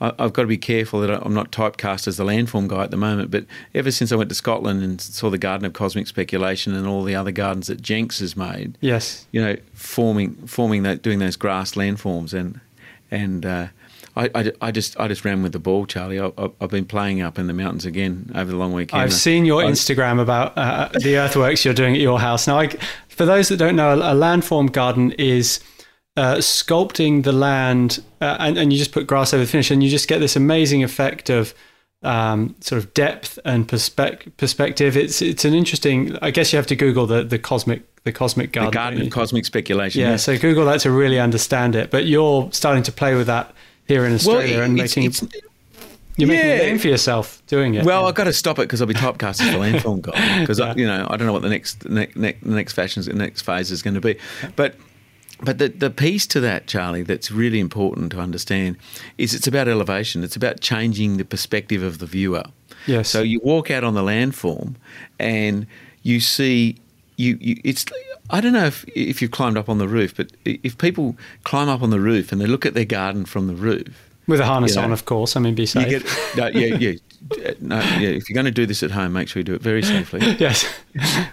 I've 0.00 0.32
got 0.32 0.42
to 0.42 0.48
be 0.48 0.58
careful 0.58 1.00
that 1.02 1.10
I'm 1.24 1.34
not 1.34 1.52
typecast 1.52 2.08
as 2.08 2.16
the 2.16 2.24
landform 2.24 2.66
guy 2.66 2.82
at 2.82 2.90
the 2.90 2.96
moment, 2.96 3.30
but 3.30 3.44
ever 3.74 3.90
since 3.92 4.10
I 4.10 4.16
went 4.16 4.30
to 4.30 4.34
Scotland 4.34 4.82
and 4.82 5.00
saw 5.00 5.30
the 5.30 5.38
Garden 5.38 5.64
of 5.64 5.74
Cosmic 5.74 6.06
Speculation 6.08 6.74
and 6.74 6.86
all 6.88 7.04
the 7.04 7.14
other 7.14 7.30
gardens 7.30 7.68
that 7.68 7.80
Jencks 7.82 8.18
has 8.18 8.36
made, 8.36 8.76
Yes. 8.80 9.26
you 9.30 9.40
know, 9.40 9.56
forming 9.74 10.34
forming 10.46 10.82
that 10.82 11.02
doing 11.02 11.18
those 11.20 11.36
grass 11.36 11.72
landforms 11.72 12.32
and 12.34 12.60
and 13.12 13.46
uh, 13.46 13.66
I, 14.16 14.30
I, 14.34 14.52
I 14.60 14.70
just 14.72 14.98
I 14.98 15.06
just 15.06 15.24
ran 15.24 15.42
with 15.42 15.52
the 15.52 15.58
ball, 15.60 15.86
Charlie. 15.86 16.18
I, 16.18 16.32
I, 16.36 16.50
I've 16.60 16.70
been 16.70 16.84
playing 16.84 17.20
up 17.22 17.38
in 17.38 17.46
the 17.46 17.52
mountains 17.52 17.84
again 17.86 18.30
over 18.34 18.50
the 18.50 18.56
long 18.56 18.72
weekend. 18.72 19.00
I've 19.02 19.12
seen 19.12 19.44
your 19.44 19.62
I- 19.62 19.66
Instagram 19.70 20.20
about 20.20 20.58
uh, 20.58 20.88
the 21.00 21.16
earthworks 21.18 21.64
you're 21.64 21.74
doing 21.74 21.94
at 21.94 22.00
your 22.00 22.18
house. 22.18 22.46
Now, 22.48 22.58
I, 22.58 22.70
for 23.12 23.24
those 23.26 23.48
that 23.48 23.56
don't 23.56 23.76
know, 23.76 23.90
a, 24.00 24.12
a 24.12 24.14
landform 24.14 24.72
garden 24.72 25.12
is 25.12 25.60
uh, 26.16 26.36
sculpting 26.36 27.22
the 27.24 27.32
land, 27.32 28.02
uh, 28.20 28.36
and, 28.38 28.58
and 28.58 28.72
you 28.72 28.78
just 28.78 28.92
put 28.92 29.06
grass 29.06 29.32
over 29.32 29.42
the 29.44 29.50
finish, 29.50 29.70
and 29.70 29.82
you 29.82 29.88
just 29.90 30.08
get 30.08 30.18
this 30.18 30.36
amazing 30.36 30.82
effect 30.82 31.30
of 31.30 31.54
um, 32.02 32.54
sort 32.60 32.82
of 32.82 32.92
depth 32.94 33.38
and 33.44 33.68
perspec- 33.68 34.36
perspective. 34.36 34.96
It's 34.96 35.22
it's 35.22 35.44
an 35.44 35.54
interesting. 35.54 36.16
I 36.20 36.30
guess 36.30 36.52
you 36.52 36.56
have 36.56 36.66
to 36.68 36.76
Google 36.76 37.06
the 37.06 37.22
the 37.24 37.38
cosmic 37.38 37.82
the 38.04 38.12
cosmic 38.12 38.48
the 38.52 38.60
garden. 38.60 38.72
Garden 38.72 39.02
of? 39.02 39.10
Cosmic 39.10 39.44
Speculation. 39.46 40.00
yeah, 40.00 40.16
so 40.16 40.36
Google 40.36 40.64
that 40.66 40.80
to 40.80 40.90
really 40.90 41.20
understand 41.20 41.76
it. 41.76 41.90
But 41.90 42.06
you're 42.06 42.50
starting 42.52 42.82
to 42.84 42.92
play 42.92 43.14
with 43.14 43.28
that 43.28 43.54
here 43.86 44.04
in 44.04 44.12
Australia 44.14 44.62
and 44.62 44.78
it's- 44.78 44.96
making 44.96 45.10
it's- 45.10 45.42
you're 46.22 46.36
making 46.36 46.50
a 46.50 46.54
yeah. 46.54 46.62
name 46.62 46.78
for 46.78 46.88
yourself 46.88 47.42
doing 47.46 47.74
it. 47.74 47.84
Well, 47.84 48.02
yeah. 48.02 48.08
I've 48.08 48.14
got 48.14 48.24
to 48.24 48.32
stop 48.32 48.58
it 48.58 48.62
because 48.62 48.80
I'll 48.80 48.88
be 48.88 48.94
typecast 48.94 49.40
as 49.40 49.52
the 49.52 49.58
landform 49.58 50.00
guy. 50.02 50.38
Because 50.40 50.58
Yeah. 50.58 50.74
you 50.76 50.86
know 50.86 51.06
I 51.10 51.16
don't 51.16 51.26
know 51.26 51.32
what 51.32 51.42
the 51.42 51.48
next 51.50 51.88
next 51.88 52.16
next, 52.16 52.44
next 52.44 52.72
fashion 52.74 53.02
the 53.02 53.12
next 53.12 53.42
phase 53.42 53.70
is 53.70 53.82
going 53.82 53.94
to 53.94 54.00
be, 54.00 54.16
but. 54.56 54.74
But 55.44 55.58
the, 55.58 55.66
the 55.70 55.90
piece 55.90 56.24
to 56.28 56.40
that, 56.40 56.68
Charlie, 56.68 57.02
that's 57.02 57.32
really 57.32 57.58
important 57.58 58.12
to 58.12 58.20
understand 58.20 58.76
is 59.18 59.34
it's 59.34 59.48
about 59.48 59.66
elevation. 59.66 60.22
It's 60.22 60.36
about 60.36 60.60
changing 60.60 61.16
the 61.16 61.24
perspective 61.24 61.82
of 61.82 61.98
the 61.98 62.06
viewer. 62.06 62.44
yes. 62.86 63.08
So 63.08 63.22
you 63.22 63.40
walk 63.42 63.68
out 63.68 63.82
on 63.82 63.94
the 63.94 64.02
landform 64.02 64.76
and 65.18 65.66
you 66.04 66.20
see 66.20 66.76
you, 67.16 67.38
you 67.40 67.60
it's 67.64 67.84
I 68.30 68.40
don't 68.40 68.52
know 68.52 68.66
if 68.66 68.84
if 68.94 69.20
you've 69.20 69.32
climbed 69.32 69.56
up 69.56 69.68
on 69.68 69.78
the 69.78 69.88
roof, 69.88 70.14
but 70.16 70.30
if 70.44 70.78
people 70.78 71.16
climb 71.42 71.68
up 71.68 71.82
on 71.82 71.90
the 71.90 71.98
roof 71.98 72.30
and 72.30 72.40
they 72.40 72.46
look 72.46 72.64
at 72.64 72.74
their 72.74 72.84
garden 72.84 73.24
from 73.24 73.48
the 73.48 73.56
roof, 73.56 74.10
with 74.26 74.40
a 74.40 74.46
harness 74.46 74.74
you 74.74 74.80
know, 74.80 74.86
on, 74.86 74.92
of 74.92 75.04
course. 75.04 75.36
I 75.36 75.40
mean, 75.40 75.54
be 75.54 75.66
safe. 75.66 75.88
get 75.88 76.36
no, 76.36 76.46
yeah 76.48 76.76
yeah. 76.76 76.92
No, 77.60 77.76
yeah, 77.76 78.08
if 78.08 78.28
you're 78.28 78.34
going 78.34 78.46
to 78.46 78.50
do 78.50 78.66
this 78.66 78.82
at 78.82 78.90
home, 78.90 79.12
make 79.12 79.28
sure 79.28 79.40
you 79.40 79.44
do 79.44 79.54
it 79.54 79.62
very 79.62 79.82
safely. 79.82 80.20
yes. 80.38 80.66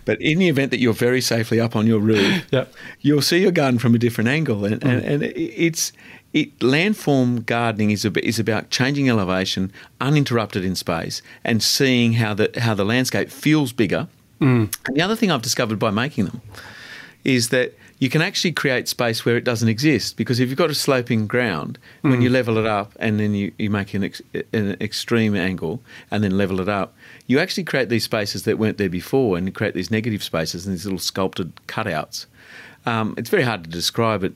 But 0.06 0.22
in 0.22 0.40
the 0.40 0.48
event 0.48 0.72
that 0.72 0.80
you're 0.80 0.94
very 0.94 1.22
safely 1.22 1.60
up 1.60 1.76
on 1.76 1.88
your 1.88 2.00
roof, 2.00 2.46
Yep. 2.52 2.74
you'll 3.02 3.22
see 3.22 3.40
your 3.40 3.52
garden 3.52 3.80
from 3.80 3.96
a 3.96 3.98
different 3.98 4.30
angle, 4.30 4.66
and, 4.66 4.84
and, 4.84 5.04
mm. 5.04 5.14
and 5.14 5.24
it's 5.24 5.92
it 6.32 6.60
landform 6.60 7.46
gardening 7.46 7.90
is 7.90 8.06
a, 8.06 8.26
is 8.26 8.38
about 8.38 8.70
changing 8.70 9.10
elevation, 9.10 9.72
uninterrupted 10.00 10.64
in 10.64 10.76
space, 10.76 11.22
and 11.44 11.64
seeing 11.64 12.14
how 12.14 12.34
the 12.34 12.52
how 12.58 12.74
the 12.74 12.86
landscape 12.86 13.30
feels 13.30 13.74
bigger. 13.74 14.08
Mm. 14.40 14.74
And 14.88 14.96
the 14.96 15.02
other 15.02 15.16
thing 15.16 15.32
I've 15.32 15.42
discovered 15.42 15.80
by 15.80 15.90
making 15.90 16.26
them 16.26 16.42
is 17.24 17.50
that 17.50 17.74
you 18.00 18.10
can 18.10 18.22
actually 18.22 18.54
create 18.54 18.88
space 18.88 19.26
where 19.26 19.36
it 19.36 19.44
doesn't 19.44 19.68
exist 19.68 20.16
because 20.16 20.40
if 20.40 20.48
you've 20.48 20.58
got 20.58 20.70
a 20.70 20.76
sloping 20.76 21.28
ground, 21.28 21.78
when 22.02 22.22
you 22.22 22.30
level 22.30 22.58
it 22.58 22.66
up 22.66 22.94
and 22.98 23.20
then 23.20 23.36
you, 23.36 23.52
you 23.58 23.70
make 23.70 23.94
an, 23.94 24.06
ex, 24.06 24.22
an 24.54 24.78
extreme 24.80 25.36
angle 25.36 25.82
and 26.10 26.24
then 26.24 26.38
level 26.38 26.62
it 26.62 26.70
up, 26.70 26.96
you 27.28 27.40
actually 27.40 27.66
create 27.66 27.90
these 27.90 28.06
spaces 28.06 28.44
that 28.44 28.58
weren't 28.58 28.78
there 28.78 28.90
before 28.90 29.38
and 29.38 29.46
you 29.46 29.52
create 29.52 29.74
these 29.74 29.92
negative 29.92 30.24
spaces 30.24 30.66
and 30.66 30.74
these 30.74 30.86
little 30.86 30.98
sculpted 30.98 31.54
cutouts. 31.68 32.26
Um, 32.86 33.16
it's 33.18 33.30
very 33.30 33.44
hard 33.44 33.66
to 33.66 33.70
describe 33.70 34.24
it, 34.24 34.34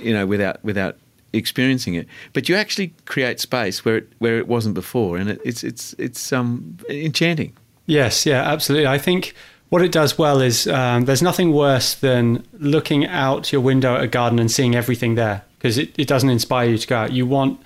you 0.00 0.12
know, 0.12 0.26
without 0.26 0.62
without 0.64 0.96
experiencing 1.32 1.94
it. 1.94 2.08
But 2.32 2.48
you 2.48 2.56
actually 2.56 2.92
create 3.04 3.38
space 3.38 3.84
where 3.84 3.98
it 3.98 4.08
where 4.18 4.38
it 4.38 4.48
wasn't 4.48 4.74
before, 4.74 5.16
and 5.16 5.30
it, 5.30 5.40
it's 5.44 5.62
it's 5.62 5.94
it's 5.96 6.32
um, 6.32 6.76
enchanting. 6.90 7.56
Yes, 7.86 8.26
yeah, 8.26 8.42
absolutely. 8.42 8.88
I 8.88 8.98
think 8.98 9.34
what 9.68 9.82
it 9.82 9.92
does 9.92 10.18
well 10.18 10.40
is 10.40 10.66
um, 10.66 11.04
there's 11.04 11.22
nothing 11.22 11.52
worse 11.52 11.94
than 11.94 12.46
looking 12.52 13.06
out 13.06 13.52
your 13.52 13.60
window 13.60 13.96
at 13.96 14.02
a 14.02 14.06
garden 14.06 14.38
and 14.38 14.50
seeing 14.50 14.74
everything 14.74 15.14
there 15.14 15.42
because 15.58 15.78
it, 15.78 15.98
it 15.98 16.06
doesn't 16.06 16.30
inspire 16.30 16.68
you 16.68 16.78
to 16.78 16.86
go 16.86 16.96
out. 16.96 17.12
You 17.12 17.26
want 17.26 17.60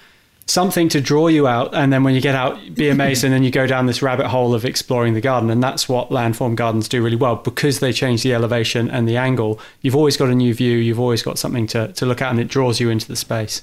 something 0.46 0.88
to 0.88 1.00
draw 1.00 1.28
you 1.28 1.46
out, 1.46 1.74
and 1.74 1.92
then 1.92 2.04
when 2.04 2.14
you 2.14 2.20
get 2.20 2.34
out, 2.34 2.58
be 2.74 2.88
amazed, 2.96 3.24
and 3.24 3.32
then 3.32 3.42
you 3.42 3.50
go 3.50 3.66
down 3.66 3.87
this 3.87 4.02
rabbit 4.02 4.28
hole 4.28 4.54
of 4.54 4.64
exploring 4.64 5.14
the 5.14 5.20
garden. 5.20 5.50
And 5.50 5.62
that's 5.62 5.88
what 5.88 6.11
landform 6.11 6.56
gardens 6.56 6.88
do 6.88 7.02
really 7.02 7.16
well 7.16 7.37
because 7.37 7.80
they 7.80 7.92
change 7.92 8.22
the 8.22 8.34
elevation 8.34 8.90
and 8.90 9.08
the 9.08 9.16
angle. 9.16 9.61
You've 9.82 9.96
always 9.96 10.16
got 10.16 10.28
a 10.28 10.34
new 10.34 10.54
view, 10.54 10.76
you've 10.78 11.00
always 11.00 11.22
got 11.22 11.38
something 11.38 11.66
to, 11.68 11.92
to 11.92 12.06
look 12.06 12.22
at, 12.22 12.30
and 12.30 12.40
it 12.40 12.48
draws 12.48 12.80
you 12.80 12.90
into 12.90 13.06
the 13.06 13.16
space. 13.16 13.62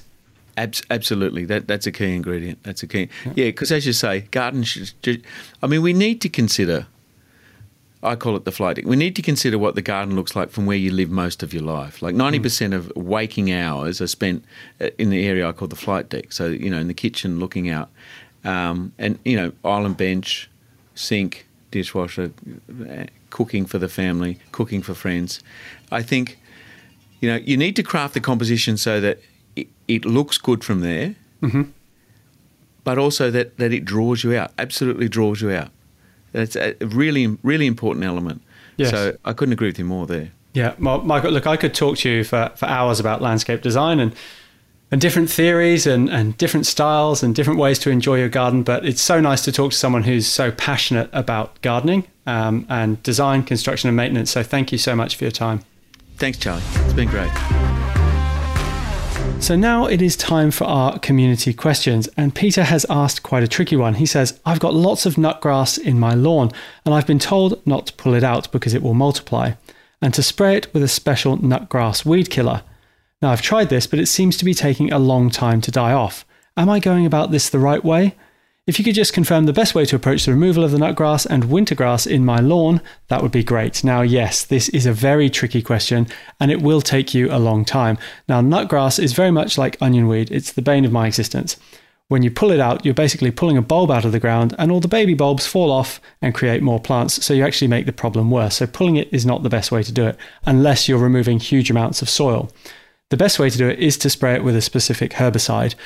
Absolutely, 0.58 1.44
that 1.44 1.68
that's 1.68 1.86
a 1.86 1.92
key 1.92 2.14
ingredient. 2.14 2.62
That's 2.62 2.82
a 2.82 2.86
key. 2.86 3.10
Yeah, 3.26 3.46
because 3.46 3.70
as 3.70 3.86
you 3.86 3.92
say, 3.92 4.20
gardens. 4.30 4.68
Should, 4.68 5.22
I 5.62 5.66
mean, 5.66 5.82
we 5.82 5.92
need 5.92 6.22
to 6.22 6.30
consider. 6.30 6.86
I 8.02 8.14
call 8.14 8.36
it 8.36 8.44
the 8.44 8.52
flight 8.52 8.76
deck. 8.76 8.84
We 8.84 8.96
need 8.96 9.16
to 9.16 9.22
consider 9.22 9.58
what 9.58 9.74
the 9.74 9.82
garden 9.82 10.16
looks 10.16 10.36
like 10.36 10.50
from 10.50 10.66
where 10.66 10.76
you 10.76 10.92
live 10.92 11.10
most 11.10 11.42
of 11.42 11.52
your 11.54 11.62
life. 11.62 12.02
Like 12.02 12.14
ninety 12.14 12.38
percent 12.38 12.74
of 12.74 12.92
waking 12.94 13.52
hours 13.52 14.00
are 14.00 14.06
spent 14.06 14.44
uh, 14.80 14.90
in 14.98 15.10
the 15.10 15.26
area 15.26 15.48
I 15.48 15.52
call 15.52 15.68
the 15.68 15.76
flight 15.76 16.08
deck. 16.08 16.32
So 16.32 16.46
you 16.46 16.70
know, 16.70 16.78
in 16.78 16.88
the 16.88 16.94
kitchen, 16.94 17.40
looking 17.40 17.68
out, 17.68 17.90
um, 18.44 18.92
and 18.98 19.18
you 19.24 19.36
know, 19.36 19.52
island 19.64 19.96
bench, 19.96 20.50
sink, 20.94 21.46
dishwasher, 21.70 22.32
uh, 22.88 23.04
cooking 23.30 23.66
for 23.66 23.78
the 23.78 23.88
family, 23.88 24.38
cooking 24.52 24.82
for 24.82 24.94
friends. 24.94 25.40
I 25.90 26.02
think 26.02 26.38
you 27.20 27.30
know 27.30 27.36
you 27.36 27.56
need 27.56 27.76
to 27.76 27.82
craft 27.82 28.14
the 28.14 28.20
composition 28.20 28.76
so 28.76 29.00
that 29.00 29.20
it, 29.56 29.68
it 29.88 30.04
looks 30.04 30.38
good 30.38 30.62
from 30.62 30.80
there, 30.80 31.14
but 32.84 32.98
also 32.98 33.30
that, 33.30 33.56
that 33.56 33.72
it 33.72 33.84
draws 33.84 34.22
you 34.22 34.36
out. 34.36 34.52
Absolutely 34.58 35.08
draws 35.08 35.40
you 35.40 35.50
out. 35.50 35.70
That's 36.36 36.56
a 36.56 36.74
really 36.80 37.26
really 37.42 37.66
important 37.66 38.04
element. 38.04 38.42
Yes. 38.76 38.90
So 38.90 39.16
I 39.24 39.32
couldn't 39.32 39.54
agree 39.54 39.68
with 39.68 39.78
you 39.78 39.86
more 39.86 40.06
there. 40.06 40.30
Yeah, 40.52 40.74
well, 40.78 41.02
Michael, 41.02 41.32
look, 41.32 41.46
I 41.46 41.56
could 41.56 41.74
talk 41.74 41.98
to 41.98 42.10
you 42.10 42.24
for, 42.24 42.50
for 42.56 42.66
hours 42.66 42.98
about 42.98 43.20
landscape 43.20 43.60
design 43.62 44.00
and 44.00 44.14
and 44.90 45.00
different 45.00 45.28
theories 45.28 45.86
and, 45.86 46.08
and 46.08 46.38
different 46.38 46.64
styles 46.64 47.22
and 47.22 47.34
different 47.34 47.58
ways 47.58 47.78
to 47.80 47.90
enjoy 47.90 48.18
your 48.18 48.28
garden. 48.28 48.62
But 48.62 48.86
it's 48.86 49.00
so 49.00 49.20
nice 49.20 49.42
to 49.44 49.52
talk 49.52 49.72
to 49.72 49.76
someone 49.76 50.04
who's 50.04 50.26
so 50.28 50.52
passionate 50.52 51.10
about 51.12 51.60
gardening 51.60 52.06
um, 52.24 52.66
and 52.68 53.02
design, 53.02 53.42
construction, 53.42 53.88
and 53.88 53.96
maintenance. 53.96 54.30
So 54.30 54.42
thank 54.44 54.70
you 54.70 54.78
so 54.78 54.94
much 54.94 55.16
for 55.16 55.24
your 55.24 55.32
time. 55.32 55.62
Thanks, 56.18 56.38
Charlie. 56.38 56.62
It's 56.76 56.92
been 56.92 57.08
great. 57.08 57.85
So 59.38 59.54
now 59.54 59.86
it 59.86 60.02
is 60.02 60.16
time 60.16 60.50
for 60.50 60.64
our 60.64 60.98
community 60.98 61.54
questions. 61.54 62.08
And 62.16 62.34
Peter 62.34 62.64
has 62.64 62.84
asked 62.90 63.22
quite 63.22 63.44
a 63.44 63.48
tricky 63.48 63.76
one. 63.76 63.94
He 63.94 64.06
says, 64.06 64.40
I've 64.44 64.58
got 64.58 64.74
lots 64.74 65.06
of 65.06 65.14
nutgrass 65.14 65.78
in 65.78 66.00
my 66.00 66.14
lawn, 66.14 66.50
and 66.84 66.92
I've 66.92 67.06
been 67.06 67.20
told 67.20 67.64
not 67.64 67.86
to 67.86 67.92
pull 67.92 68.14
it 68.14 68.24
out 68.24 68.50
because 68.50 68.74
it 68.74 68.82
will 68.82 68.92
multiply, 68.92 69.52
and 70.02 70.12
to 70.14 70.22
spray 70.22 70.56
it 70.56 70.74
with 70.74 70.82
a 70.82 70.88
special 70.88 71.38
nutgrass 71.38 72.04
weed 72.04 72.28
killer. 72.28 72.64
Now, 73.22 73.30
I've 73.30 73.40
tried 73.40 73.68
this, 73.68 73.86
but 73.86 74.00
it 74.00 74.06
seems 74.06 74.36
to 74.38 74.44
be 74.44 74.52
taking 74.52 74.92
a 74.92 74.98
long 74.98 75.30
time 75.30 75.60
to 75.60 75.70
die 75.70 75.92
off. 75.92 76.24
Am 76.56 76.68
I 76.68 76.80
going 76.80 77.06
about 77.06 77.30
this 77.30 77.48
the 77.48 77.60
right 77.60 77.84
way? 77.84 78.16
If 78.66 78.80
you 78.80 78.84
could 78.84 78.96
just 78.96 79.12
confirm 79.12 79.46
the 79.46 79.52
best 79.52 79.76
way 79.76 79.84
to 79.84 79.94
approach 79.94 80.24
the 80.24 80.32
removal 80.32 80.64
of 80.64 80.72
the 80.72 80.78
nutgrass 80.78 81.24
and 81.24 81.44
wintergrass 81.44 82.04
in 82.04 82.24
my 82.24 82.40
lawn, 82.40 82.80
that 83.06 83.22
would 83.22 83.30
be 83.30 83.44
great. 83.44 83.84
Now, 83.84 84.02
yes, 84.02 84.42
this 84.42 84.68
is 84.70 84.86
a 84.86 84.92
very 84.92 85.30
tricky 85.30 85.62
question 85.62 86.08
and 86.40 86.50
it 86.50 86.60
will 86.60 86.80
take 86.80 87.14
you 87.14 87.30
a 87.30 87.38
long 87.38 87.64
time. 87.64 87.96
Now, 88.28 88.40
nutgrass 88.40 88.98
is 88.98 89.12
very 89.12 89.30
much 89.30 89.56
like 89.56 89.80
onion 89.80 90.08
weed, 90.08 90.32
it's 90.32 90.50
the 90.50 90.62
bane 90.62 90.84
of 90.84 90.90
my 90.90 91.06
existence. 91.06 91.56
When 92.08 92.24
you 92.24 92.30
pull 92.32 92.50
it 92.50 92.58
out, 92.58 92.84
you're 92.84 92.92
basically 92.92 93.30
pulling 93.30 93.56
a 93.56 93.62
bulb 93.62 93.92
out 93.92 94.04
of 94.04 94.10
the 94.10 94.18
ground 94.18 94.52
and 94.58 94.72
all 94.72 94.80
the 94.80 94.88
baby 94.88 95.14
bulbs 95.14 95.46
fall 95.46 95.70
off 95.70 96.00
and 96.20 96.34
create 96.34 96.60
more 96.60 96.80
plants. 96.80 97.24
So 97.24 97.34
you 97.34 97.44
actually 97.44 97.68
make 97.68 97.86
the 97.86 97.92
problem 97.92 98.32
worse. 98.32 98.56
So 98.56 98.66
pulling 98.66 98.96
it 98.96 99.08
is 99.12 99.24
not 99.24 99.44
the 99.44 99.48
best 99.48 99.70
way 99.70 99.84
to 99.84 99.92
do 99.92 100.06
it 100.06 100.18
unless 100.44 100.88
you're 100.88 100.98
removing 100.98 101.38
huge 101.38 101.70
amounts 101.70 102.02
of 102.02 102.10
soil. 102.10 102.50
The 103.10 103.16
best 103.16 103.38
way 103.38 103.48
to 103.48 103.58
do 103.58 103.68
it 103.68 103.78
is 103.78 103.96
to 103.98 104.10
spray 104.10 104.34
it 104.34 104.42
with 104.42 104.56
a 104.56 104.60
specific 104.60 105.12
herbicide. 105.12 105.76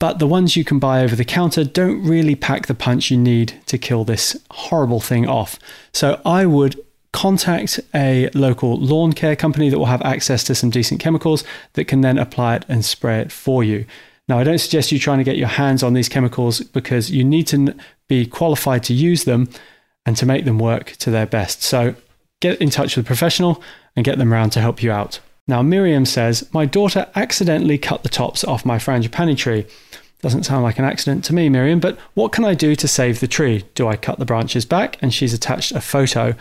But 0.00 0.20
the 0.20 0.26
ones 0.28 0.56
you 0.56 0.64
can 0.64 0.78
buy 0.78 1.02
over 1.02 1.16
the 1.16 1.24
counter 1.24 1.64
don't 1.64 2.02
really 2.04 2.36
pack 2.36 2.66
the 2.66 2.74
punch 2.74 3.10
you 3.10 3.16
need 3.16 3.60
to 3.66 3.78
kill 3.78 4.04
this 4.04 4.36
horrible 4.50 5.00
thing 5.00 5.28
off. 5.28 5.58
So 5.92 6.20
I 6.24 6.46
would 6.46 6.80
contact 7.12 7.80
a 7.94 8.30
local 8.34 8.78
lawn 8.78 9.12
care 9.12 9.34
company 9.34 9.70
that 9.70 9.78
will 9.78 9.86
have 9.86 10.02
access 10.02 10.44
to 10.44 10.54
some 10.54 10.70
decent 10.70 11.00
chemicals 11.00 11.42
that 11.72 11.86
can 11.86 12.02
then 12.02 12.16
apply 12.18 12.56
it 12.56 12.64
and 12.68 12.84
spray 12.84 13.20
it 13.20 13.32
for 13.32 13.64
you. 13.64 13.86
Now, 14.28 14.38
I 14.38 14.44
don't 14.44 14.58
suggest 14.58 14.92
you 14.92 14.98
trying 14.98 15.18
to 15.18 15.24
get 15.24 15.38
your 15.38 15.48
hands 15.48 15.82
on 15.82 15.94
these 15.94 16.08
chemicals 16.08 16.60
because 16.60 17.10
you 17.10 17.24
need 17.24 17.46
to 17.48 17.74
be 18.08 18.26
qualified 18.26 18.84
to 18.84 18.94
use 18.94 19.24
them 19.24 19.48
and 20.04 20.16
to 20.16 20.26
make 20.26 20.44
them 20.44 20.58
work 20.58 20.92
to 20.98 21.10
their 21.10 21.26
best. 21.26 21.62
So 21.62 21.94
get 22.40 22.60
in 22.60 22.70
touch 22.70 22.96
with 22.96 23.06
a 23.06 23.06
professional 23.06 23.62
and 23.96 24.04
get 24.04 24.18
them 24.18 24.32
around 24.32 24.50
to 24.50 24.60
help 24.60 24.82
you 24.82 24.92
out. 24.92 25.20
Now, 25.48 25.62
Miriam 25.62 26.04
says, 26.04 26.48
My 26.52 26.66
daughter 26.66 27.08
accidentally 27.16 27.78
cut 27.78 28.02
the 28.02 28.08
tops 28.10 28.44
off 28.44 28.66
my 28.66 28.76
frangipani 28.76 29.36
tree. 29.36 29.66
Doesn't 30.20 30.44
sound 30.44 30.62
like 30.62 30.78
an 30.78 30.84
accident 30.84 31.24
to 31.24 31.34
me, 31.34 31.48
Miriam, 31.48 31.80
but 31.80 31.98
what 32.14 32.32
can 32.32 32.44
I 32.44 32.54
do 32.54 32.76
to 32.76 32.88
save 32.88 33.20
the 33.20 33.28
tree? 33.28 33.64
Do 33.74 33.88
I 33.88 33.96
cut 33.96 34.18
the 34.18 34.24
branches 34.24 34.64
back? 34.66 34.98
And 35.00 35.14
she's 35.14 35.32
attached 35.32 35.72
a 35.72 35.80
photo. 35.80 36.34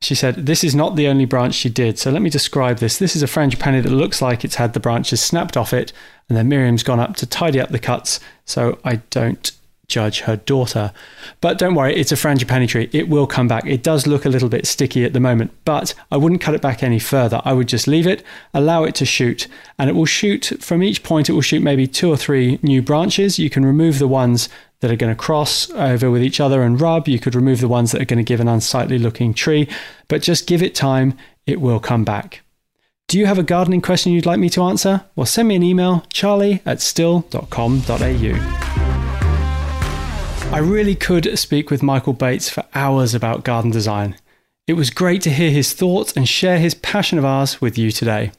She 0.00 0.14
said, 0.14 0.46
This 0.46 0.64
is 0.64 0.74
not 0.74 0.96
the 0.96 1.08
only 1.08 1.26
branch 1.26 1.54
she 1.54 1.68
did. 1.68 1.98
So 1.98 2.10
let 2.10 2.22
me 2.22 2.30
describe 2.30 2.78
this. 2.78 2.98
This 2.98 3.14
is 3.14 3.22
a 3.22 3.26
frangipani 3.26 3.82
that 3.82 3.90
looks 3.90 4.22
like 4.22 4.44
it's 4.44 4.54
had 4.54 4.72
the 4.72 4.80
branches 4.80 5.20
snapped 5.20 5.56
off 5.56 5.72
it, 5.72 5.92
and 6.28 6.38
then 6.38 6.48
Miriam's 6.48 6.82
gone 6.82 7.00
up 7.00 7.16
to 7.16 7.26
tidy 7.26 7.60
up 7.60 7.70
the 7.70 7.78
cuts. 7.78 8.20
So 8.44 8.78
I 8.84 8.96
don't 9.10 9.52
judge 9.88 10.20
her 10.20 10.36
daughter. 10.36 10.92
But 11.40 11.58
don't 11.58 11.74
worry, 11.74 11.94
it's 11.94 12.12
a 12.12 12.16
frangipani 12.16 12.68
tree. 12.68 12.88
It 12.92 13.08
will 13.08 13.26
come 13.26 13.48
back. 13.48 13.66
It 13.66 13.82
does 13.82 14.06
look 14.06 14.24
a 14.24 14.28
little 14.28 14.48
bit 14.48 14.66
sticky 14.66 15.04
at 15.04 15.12
the 15.12 15.20
moment, 15.20 15.52
but 15.64 15.94
I 16.10 16.16
wouldn't 16.16 16.40
cut 16.40 16.54
it 16.54 16.62
back 16.62 16.82
any 16.82 16.98
further. 16.98 17.40
I 17.44 17.52
would 17.52 17.68
just 17.68 17.86
leave 17.86 18.06
it, 18.06 18.22
allow 18.52 18.84
it 18.84 18.94
to 18.96 19.04
shoot, 19.04 19.46
and 19.78 19.88
it 19.88 19.94
will 19.94 20.06
shoot 20.06 20.52
from 20.60 20.82
each 20.82 21.02
point, 21.02 21.28
it 21.28 21.32
will 21.32 21.40
shoot 21.40 21.62
maybe 21.62 21.86
two 21.86 22.10
or 22.10 22.16
three 22.16 22.58
new 22.62 22.82
branches. 22.82 23.38
You 23.38 23.50
can 23.50 23.64
remove 23.64 23.98
the 23.98 24.08
ones 24.08 24.48
that 24.80 24.90
are 24.90 24.96
going 24.96 25.14
to 25.14 25.20
cross 25.20 25.70
over 25.70 26.10
with 26.10 26.22
each 26.22 26.40
other 26.40 26.62
and 26.62 26.80
rub. 26.80 27.08
You 27.08 27.18
could 27.18 27.34
remove 27.34 27.60
the 27.60 27.68
ones 27.68 27.92
that 27.92 28.02
are 28.02 28.06
going 28.06 28.18
to 28.18 28.24
give 28.24 28.40
an 28.40 28.48
unsightly 28.48 28.98
looking 28.98 29.34
tree, 29.34 29.68
but 30.08 30.22
just 30.22 30.46
give 30.46 30.62
it 30.62 30.74
time, 30.74 31.16
it 31.46 31.60
will 31.60 31.80
come 31.80 32.04
back. 32.04 32.42
Do 33.08 33.18
you 33.18 33.26
have 33.26 33.38
a 33.38 33.44
gardening 33.44 33.82
question 33.82 34.12
you'd 34.12 34.26
like 34.26 34.40
me 34.40 34.50
to 34.50 34.64
answer? 34.64 35.04
Well, 35.14 35.26
send 35.26 35.46
me 35.46 35.54
an 35.54 35.62
email, 35.62 36.04
charlie 36.10 36.60
at 36.66 36.78
stihl.com.au. 36.78 38.95
I 40.52 40.58
really 40.58 40.94
could 40.94 41.38
speak 41.38 41.70
with 41.70 41.82
Michael 41.82 42.14
Bates 42.14 42.48
for 42.48 42.64
hours 42.74 43.14
about 43.14 43.44
garden 43.44 43.70
design. 43.70 44.16
It 44.66 44.72
was 44.72 44.90
great 44.90 45.20
to 45.22 45.30
hear 45.30 45.50
his 45.50 45.72
thoughts 45.72 46.12
and 46.16 46.28
share 46.28 46.58
his 46.58 46.74
passion 46.74 47.18
of 47.18 47.24
ours 47.24 47.60
with 47.60 47.76
you 47.76 47.90
today. 47.90 48.32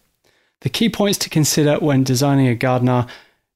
The 0.62 0.70
key 0.70 0.90
points 0.90 1.20
to 1.20 1.30
consider 1.30 1.78
when 1.78 2.04
designing 2.04 2.48
a 2.48 2.56
garden 2.56 2.90
are 2.90 3.08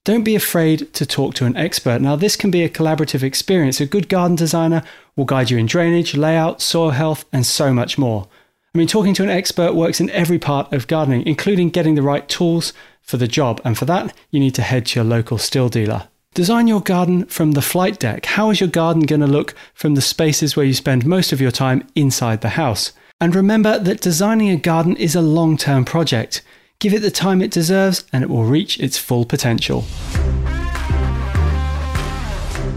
don't 0.04 0.24
be 0.24 0.36
afraid 0.36 0.94
to 0.94 1.06
talk 1.06 1.34
to 1.36 1.46
an 1.46 1.58
expert. 1.58 2.02
Now, 2.02 2.16
this 2.16 2.36
can 2.36 2.50
be 2.50 2.64
a 2.64 2.70
collaborative 2.70 3.24
experience. 3.24 3.80
A 3.80 3.86
good 3.86 4.10
garden 4.10 4.36
designer 4.36 4.84
will 5.16 5.26
guide 5.26 5.50
you 5.50 5.58
in 5.58 5.66
drainage, 5.66 6.16
layout, 6.16 6.62
soil 6.62 6.92
health, 6.92 7.26
and 7.32 7.46
so 7.46 7.74
much 7.74 7.98
more. 7.98 8.28
I 8.74 8.78
mean, 8.78 8.88
talking 8.88 9.14
to 9.16 9.24
an 9.24 9.30
expert 9.30 9.74
works 9.74 10.00
in 10.00 10.10
every 10.12 10.40
part 10.40 10.72
of 10.74 10.88
gardening, 10.88 11.26
including 11.28 11.70
getting 11.70 11.96
the 11.96 12.02
right 12.02 12.28
tools 12.28 12.74
for 13.02 13.18
the 13.18 13.28
job. 13.28 13.60
And 13.64 13.78
for 13.78 13.86
that, 13.86 14.16
you 14.30 14.40
need 14.40 14.56
to 14.56 14.62
head 14.62 14.86
to 14.88 15.00
your 15.00 15.06
local 15.06 15.38
Stihl 15.38 15.70
dealer. 15.70 16.08
Design 16.34 16.66
your 16.66 16.80
garden 16.80 17.26
from 17.26 17.52
the 17.52 17.62
flight 17.62 18.00
deck. 18.00 18.26
How 18.26 18.52
is 18.52 18.62
your 18.62 18.70
garden 18.70 19.02
going 19.02 19.20
to 19.20 19.28
look 19.28 19.54
from 19.74 19.96
the 19.96 20.02
spaces 20.02 20.56
where 20.56 20.66
you 20.66 20.74
spend 20.74 21.06
most 21.06 21.34
of 21.34 21.42
your 21.42 21.52
time 21.52 21.86
inside 21.94 22.40
the 22.40 22.56
house? 22.56 22.94
And 23.20 23.36
remember 23.36 23.78
that 23.78 24.00
designing 24.00 24.50
a 24.50 24.56
garden 24.56 24.96
is 24.96 25.14
a 25.14 25.22
long 25.22 25.58
term 25.58 25.84
project. 25.84 26.42
Give 26.80 26.94
it 26.94 27.02
the 27.02 27.12
time 27.12 27.42
it 27.42 27.52
deserves 27.52 28.06
and 28.14 28.24
it 28.24 28.30
will 28.30 28.46
reach 28.46 28.80
its 28.80 28.98
full 28.98 29.26
potential. 29.26 29.82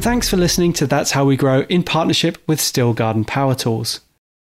Thanks 0.01 0.29
for 0.29 0.37
listening 0.37 0.73
to 0.73 0.89
That's 0.89 1.13
How 1.13 1.25
We 1.25 1.37
Grow 1.37 1.61
in 1.69 1.85
partnership 1.85 2.39
with 2.49 2.59
Stihl 2.59 2.93
Garden 2.93 3.25
Power 3.25 3.55
Tools. 3.55 4.01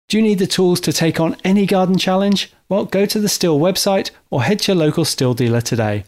Do 0.08 0.18
you 0.18 0.22
need 0.22 0.38
the 0.38 0.46
tools 0.46 0.80
to 0.80 0.92
take 0.92 1.18
on 1.18 1.34
any 1.44 1.64
garden 1.64 1.96
challenge? 1.96 2.52
Well, 2.68 2.84
go 2.84 3.06
to 3.06 3.18
the 3.18 3.28
Stihl 3.28 3.58
website 3.58 4.10
or 4.28 4.42
head 4.42 4.60
to 4.60 4.72
your 4.72 4.84
local 4.84 5.04
Stihl 5.04 5.34
dealer 5.34 5.62
today. 5.62 6.04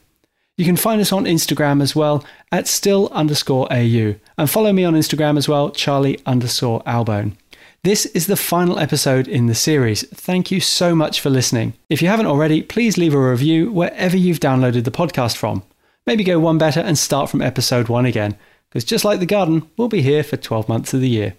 You 0.60 0.66
can 0.66 0.76
find 0.76 1.00
us 1.00 1.10
on 1.10 1.24
Instagram 1.24 1.80
as 1.80 1.96
well 1.96 2.22
at 2.52 2.66
stihl 2.66 3.10
underscore 3.12 3.66
au 3.72 4.14
and 4.36 4.50
follow 4.50 4.74
me 4.74 4.84
on 4.84 4.92
Instagram 4.92 5.38
as 5.38 5.48
well, 5.48 5.70
Charlie 5.70 6.20
underscore 6.26 6.82
Albone. 6.86 7.38
This 7.82 8.04
is 8.04 8.26
the 8.26 8.36
final 8.36 8.78
episode 8.78 9.26
in 9.26 9.46
the 9.46 9.54
series. 9.54 10.06
Thank 10.08 10.50
you 10.50 10.60
so 10.60 10.94
much 10.94 11.18
for 11.22 11.30
listening. 11.30 11.72
If 11.88 12.02
you 12.02 12.08
haven't 12.08 12.26
already, 12.26 12.60
please 12.60 12.98
leave 12.98 13.14
a 13.14 13.30
review 13.30 13.72
wherever 13.72 14.18
you've 14.18 14.38
downloaded 14.38 14.84
the 14.84 14.90
podcast 14.90 15.38
from. 15.38 15.62
Maybe 16.06 16.24
go 16.24 16.38
one 16.38 16.58
better 16.58 16.80
and 16.80 16.98
start 16.98 17.30
from 17.30 17.40
episode 17.40 17.88
one 17.88 18.04
again, 18.04 18.36
because 18.68 18.84
just 18.84 19.02
like 19.02 19.18
the 19.18 19.24
garden, 19.24 19.66
we'll 19.78 19.88
be 19.88 20.02
here 20.02 20.22
for 20.22 20.36
12 20.36 20.68
months 20.68 20.92
of 20.92 21.00
the 21.00 21.08
year. 21.08 21.32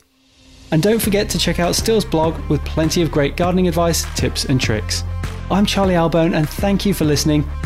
And 0.71 0.81
don't 0.81 0.99
forget 0.99 1.29
to 1.29 1.37
check 1.37 1.59
out 1.59 1.75
Stihl's 1.75 2.05
blog 2.05 2.39
with 2.49 2.65
plenty 2.65 3.03
of 3.03 3.11
great 3.11 3.37
gardening 3.37 3.67
advice, 3.67 4.03
tips, 4.15 4.45
and 4.45 4.59
tricks. 4.59 5.03
I'm 5.51 5.67
Charlie 5.67 5.95
Albone, 5.95 6.33
and 6.33 6.49
thank 6.49 6.87
you 6.87 6.95
for 6.95 7.05
listening. 7.05 7.47